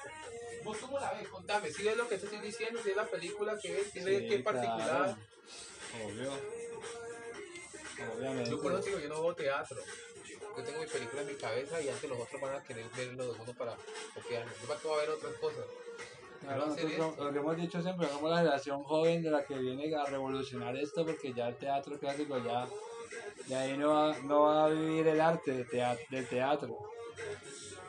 ¿Vos 0.63 0.77
cómo 0.77 0.99
la 0.99 1.13
ves? 1.13 1.27
Contame, 1.27 1.71
si 1.71 1.83
ves 1.83 1.97
lo 1.97 2.07
que 2.07 2.17
te 2.17 2.25
estoy 2.25 2.39
diciendo, 2.39 2.79
si 2.81 2.91
es 2.91 2.95
la 2.95 3.05
película 3.05 3.57
que 3.61 3.73
ves, 3.73 3.91
Sí, 3.91 4.01
qué 4.01 4.39
particular. 4.43 5.15
Obvio. 6.05 6.31
Obviamente. 8.17 8.49
Yo 8.49 8.61
por 8.61 8.73
eso 8.73 8.83
digo, 8.83 8.99
yo 8.99 9.09
no 9.09 9.21
veo 9.21 9.35
teatro. 9.35 9.77
Yo 10.57 10.63
tengo 10.63 10.79
mi 10.81 10.87
película 10.87 11.21
en 11.21 11.27
mi 11.27 11.35
cabeza 11.35 11.81
y 11.81 11.89
antes 11.89 12.09
los 12.09 12.19
otros 12.19 12.41
van 12.41 12.55
a 12.55 12.63
querer 12.63 12.85
ver 12.95 13.13
lo 13.13 13.33
de 13.33 13.41
uno 13.41 13.53
para 13.53 13.75
copiarlo. 14.13 14.51
Yo 14.61 14.67
para 14.67 14.79
qué 14.79 14.87
va 14.87 14.93
a 14.93 14.97
ver 14.99 15.09
otras 15.09 15.33
cosas. 15.35 15.65
Claro, 16.41 16.65
nosotros 16.67 17.17
lo 17.17 17.31
que 17.31 17.39
hemos 17.39 17.57
dicho 17.57 17.81
siempre, 17.81 18.07
somos 18.09 18.29
la 18.29 18.37
generación 18.39 18.83
joven 18.83 19.23
de 19.23 19.31
la 19.31 19.45
que 19.45 19.55
viene 19.55 19.95
a 19.95 20.05
revolucionar 20.05 20.75
esto 20.75 21.05
porque 21.05 21.33
ya 21.33 21.47
el 21.47 21.55
teatro 21.55 21.97
clásico 21.97 22.37
ya, 22.37 22.67
ya 23.47 23.59
ahí 23.61 23.77
no 23.77 23.89
va, 23.93 24.17
no 24.23 24.41
va 24.43 24.65
a 24.65 24.69
vivir 24.69 25.07
el 25.07 25.21
arte 25.21 25.51
de 25.51 25.65
tea- 25.65 25.97
del 26.09 26.27
teatro. 26.27 26.77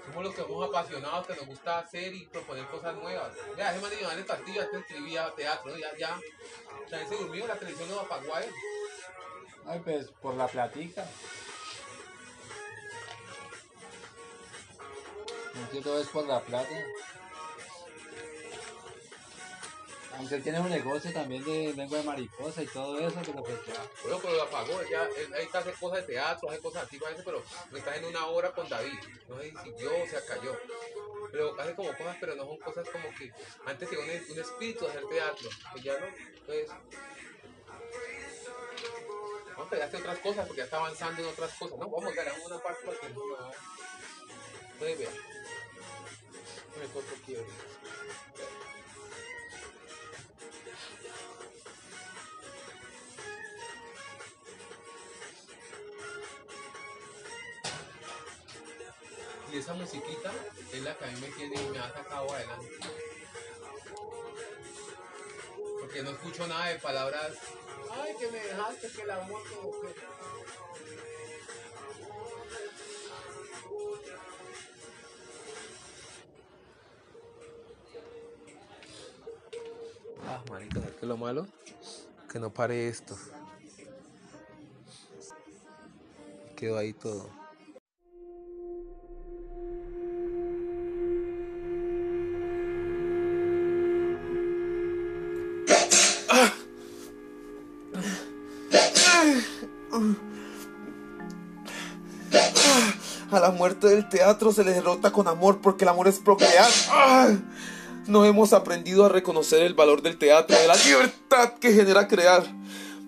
Somos 0.07 0.25
los 0.25 0.35
que 0.35 0.43
somos 0.43 0.69
apasionados, 0.69 1.27
que 1.27 1.35
nos 1.35 1.47
gusta 1.47 1.79
hacer 1.79 2.13
y 2.15 2.27
proponer 2.27 2.67
cosas 2.67 2.95
nuevas. 2.97 3.33
Ya, 3.57 3.71
ese 3.73 3.81
man 3.81 3.91
de 3.91 3.97
Giovanni 3.97 4.23
Castillo 4.23 4.63
antes 4.63 4.81
escribía 4.81 5.33
teatro, 5.35 5.71
¿no? 5.73 5.79
ya, 5.79 5.97
ya. 5.97 6.21
También 6.91 7.09
se 7.09 7.17
durmió, 7.17 7.47
la 7.47 7.57
televisión 7.59 7.89
no 7.91 8.01
apagó 8.01 8.35
a 8.35 8.41
él. 8.43 8.51
Ay, 9.67 9.81
pues 9.83 10.07
por 10.21 10.35
la 10.35 10.47
platica. 10.47 11.07
No 15.85 15.99
es 15.99 16.09
por 16.09 16.27
la 16.27 16.41
plata. 16.41 16.85
Aunque 20.19 20.37
él 20.37 20.43
tiene 20.43 20.61
un 20.61 20.71
negocio 20.71 21.13
también 21.13 21.45
de 21.45 21.73
lengua 21.75 21.99
de 21.99 22.05
mariposa 22.05 22.63
y 22.63 22.67
todo 22.67 22.99
eso, 22.99 23.21
pero 23.25 23.43
pues 23.43 23.67
ya. 23.67 23.83
Bueno, 24.03 24.19
pero 24.23 24.35
lo 24.35 24.43
apagó, 24.43 24.83
ya, 24.89 25.05
él, 25.05 25.35
ahí 25.35 25.45
está 25.45 25.59
hace 25.59 25.73
cosas 25.73 26.07
de 26.07 26.15
teatro, 26.15 26.51
hace 26.51 26.61
cosas 26.61 26.83
antiguas, 26.85 27.09
a 27.09 27.11
veces, 27.11 27.25
pero 27.25 27.43
no 27.71 27.77
está 27.77 27.97
en 27.97 28.05
una 28.05 28.27
obra 28.27 28.53
con 28.53 28.69
David. 28.69 28.99
No 29.29 29.41
sé 29.41 29.51
si 29.51 29.87
o 29.87 30.07
se 30.07 30.27
cayó. 30.27 30.57
Pero 31.33 31.61
hace 31.61 31.75
como 31.75 31.97
cosas, 31.97 32.17
pero 32.21 32.37
no 32.37 32.45
son 32.45 32.59
cosas 32.59 32.89
como 32.91 33.09
que 33.17 33.33
antes 33.67 33.91
tenía 33.91 34.05
un, 34.05 34.39
espíritu 34.39 34.85
de 34.85 34.91
hacer 34.91 35.05
teatro, 35.09 35.49
que 35.75 35.81
ya 35.81 35.99
no. 35.99 36.07
Entonces, 36.07 36.69
vamos 39.51 39.67
a 39.67 39.71
pegarse 39.71 39.97
otras 39.97 40.19
cosas 40.19 40.47
porque 40.47 40.59
ya 40.59 40.65
está 40.65 40.77
avanzando 40.77 41.23
en 41.23 41.29
otras 41.29 41.53
cosas. 41.55 41.79
No, 41.79 41.89
vamos 41.89 42.13
a 42.13 42.15
ganar 42.15 42.35
una 42.45 42.59
parte 42.59 42.87
para 42.87 42.99
que 43.01 43.09
no. 43.09 43.21
Entonces, 44.75 44.99
vea. 44.99 45.11
Me 46.79 46.87
corto 46.93 47.15
aquí 47.21 47.35
ahorita. 47.37 47.84
Y 59.55 59.59
esa 59.59 59.73
musiquita 59.75 60.33
es 60.73 60.83
la 60.83 60.99
que 60.99 61.05
a 61.05 61.11
mí 61.13 61.21
me 61.21 61.29
tiene 61.29 61.55
y 61.55 61.69
me 61.69 61.79
ha 61.79 61.89
sacado 61.93 62.29
adelante. 62.29 62.73
Porque 65.81 66.03
no 66.03 66.11
escucho 66.11 66.45
nada 66.49 66.67
de 66.71 66.79
palabras. 66.81 67.35
Ay, 67.93 68.17
que 68.19 68.33
me 68.33 68.41
dejaste, 68.41 68.89
que 68.91 69.03
el 69.03 69.11
amor 69.13 69.43
como 69.55 69.71
que. 69.81 69.95
Ah, 80.27 80.43
marica, 80.51 80.81
¿sabes 80.81 80.95
qué 80.97 81.01
es 81.03 81.09
lo 81.09 81.17
malo? 81.17 81.47
Que 82.29 82.41
no 82.41 82.53
pare 82.53 82.89
esto. 82.89 83.17
Quedó 86.57 86.77
ahí 86.77 86.93
todo. 86.93 87.44
A 103.31 103.41
la 103.41 103.51
muerte 103.51 103.89
del 103.89 104.09
teatro 104.09 104.53
se 104.53 104.65
le 104.65 104.73
derrota 104.73 105.13
con 105.13 105.29
amor 105.29 105.61
porque 105.61 105.85
el 105.85 105.89
amor 105.89 106.09
es 106.09 106.19
procrear. 106.19 106.71
Ah. 106.91 107.31
No 108.07 108.25
hemos 108.25 108.53
aprendido 108.53 109.07
a 109.07 109.09
reconocer 109.09 109.63
el 109.63 109.75
valor 109.75 110.03
del 110.03 110.19
teatro, 110.19 110.57
de 110.57 110.67
la 110.67 110.77
libertad 110.77 111.55
que 111.55 111.73
genera 111.73 112.07
crear. 112.07 112.45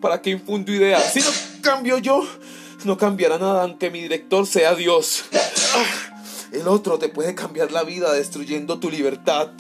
¿Para 0.01 0.23
qué 0.23 0.31
infundo 0.31 0.73
ideas? 0.73 1.13
Si 1.13 1.21
no 1.21 1.27
cambio 1.63 1.99
yo, 1.99 2.27
no 2.85 2.97
cambiará 2.97 3.39
nada 3.39 3.63
aunque 3.63 3.91
mi 3.91 4.01
director 4.01 4.47
sea 4.47 4.75
Dios. 4.75 5.25
Ah. 5.33 6.17
El 6.53 6.69
otro 6.69 6.99
te 6.99 7.09
puede 7.09 7.35
cambiar 7.35 7.73
la 7.73 7.83
vida 7.83 8.13
destruyendo 8.13 8.79
tu 8.79 8.91
libertad. 8.91 9.51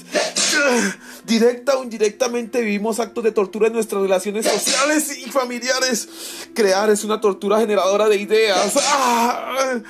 Directa 1.24 1.76
o 1.76 1.82
indirectamente 1.82 2.60
vivimos 2.60 3.00
actos 3.00 3.24
de 3.24 3.32
tortura 3.32 3.66
en 3.66 3.72
nuestras 3.72 4.02
relaciones 4.02 4.46
sociales 4.46 5.18
y 5.18 5.30
familiares. 5.30 6.08
Crear 6.54 6.90
es 6.90 7.04
una 7.04 7.20
tortura 7.20 7.58
generadora 7.58 8.08
de 8.08 8.16
ideas. 8.16 8.74
¡Ah! 8.76 9.80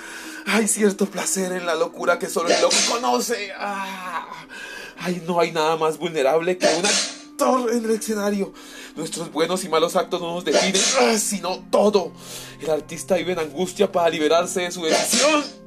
Hay 0.46 0.68
cierto 0.68 1.06
placer 1.06 1.52
en 1.52 1.66
la 1.66 1.74
locura 1.74 2.18
que 2.18 2.28
solo 2.28 2.48
el 2.48 2.60
loco 2.60 2.76
conoce. 2.90 3.50
¡Ah! 3.58 4.26
Ay, 4.98 5.22
no 5.26 5.40
hay 5.40 5.52
nada 5.52 5.76
más 5.76 5.98
vulnerable 5.98 6.56
que 6.56 6.66
un 6.66 6.86
actor 6.86 7.72
en 7.72 7.84
el 7.84 7.90
escenario. 7.90 8.52
Nuestros 8.94 9.30
buenos 9.30 9.62
y 9.64 9.68
malos 9.68 9.94
actos 9.94 10.20
no 10.20 10.34
nos 10.34 10.44
definen, 10.44 10.82
¡ah! 11.00 11.18
sino 11.18 11.58
todo. 11.70 12.12
El 12.60 12.70
artista 12.70 13.16
vive 13.16 13.32
en 13.32 13.40
angustia 13.40 13.90
para 13.92 14.08
liberarse 14.08 14.62
de 14.62 14.70
su 14.70 14.82
decisión. 14.84 15.65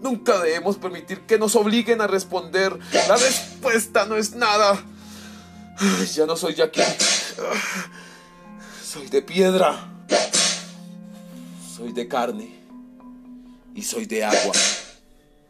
Nunca 0.00 0.40
debemos 0.40 0.76
permitir 0.76 1.20
que 1.22 1.38
nos 1.38 1.56
obliguen 1.56 2.00
a 2.00 2.06
responder. 2.06 2.78
La 3.08 3.16
respuesta 3.16 4.06
no 4.06 4.16
es 4.16 4.34
nada. 4.34 4.82
Ya 6.14 6.26
no 6.26 6.36
soy 6.36 6.54
Jackie. 6.54 6.82
Soy 8.82 9.08
de 9.08 9.22
piedra. 9.22 9.90
Soy 11.76 11.92
de 11.92 12.08
carne. 12.08 12.54
Y 13.74 13.82
soy 13.82 14.06
de 14.06 14.24
agua. 14.24 14.52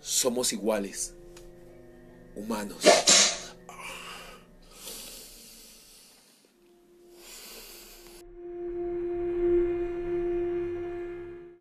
Somos 0.01 0.53
iguales. 0.53 1.15
Humanos. 2.35 2.79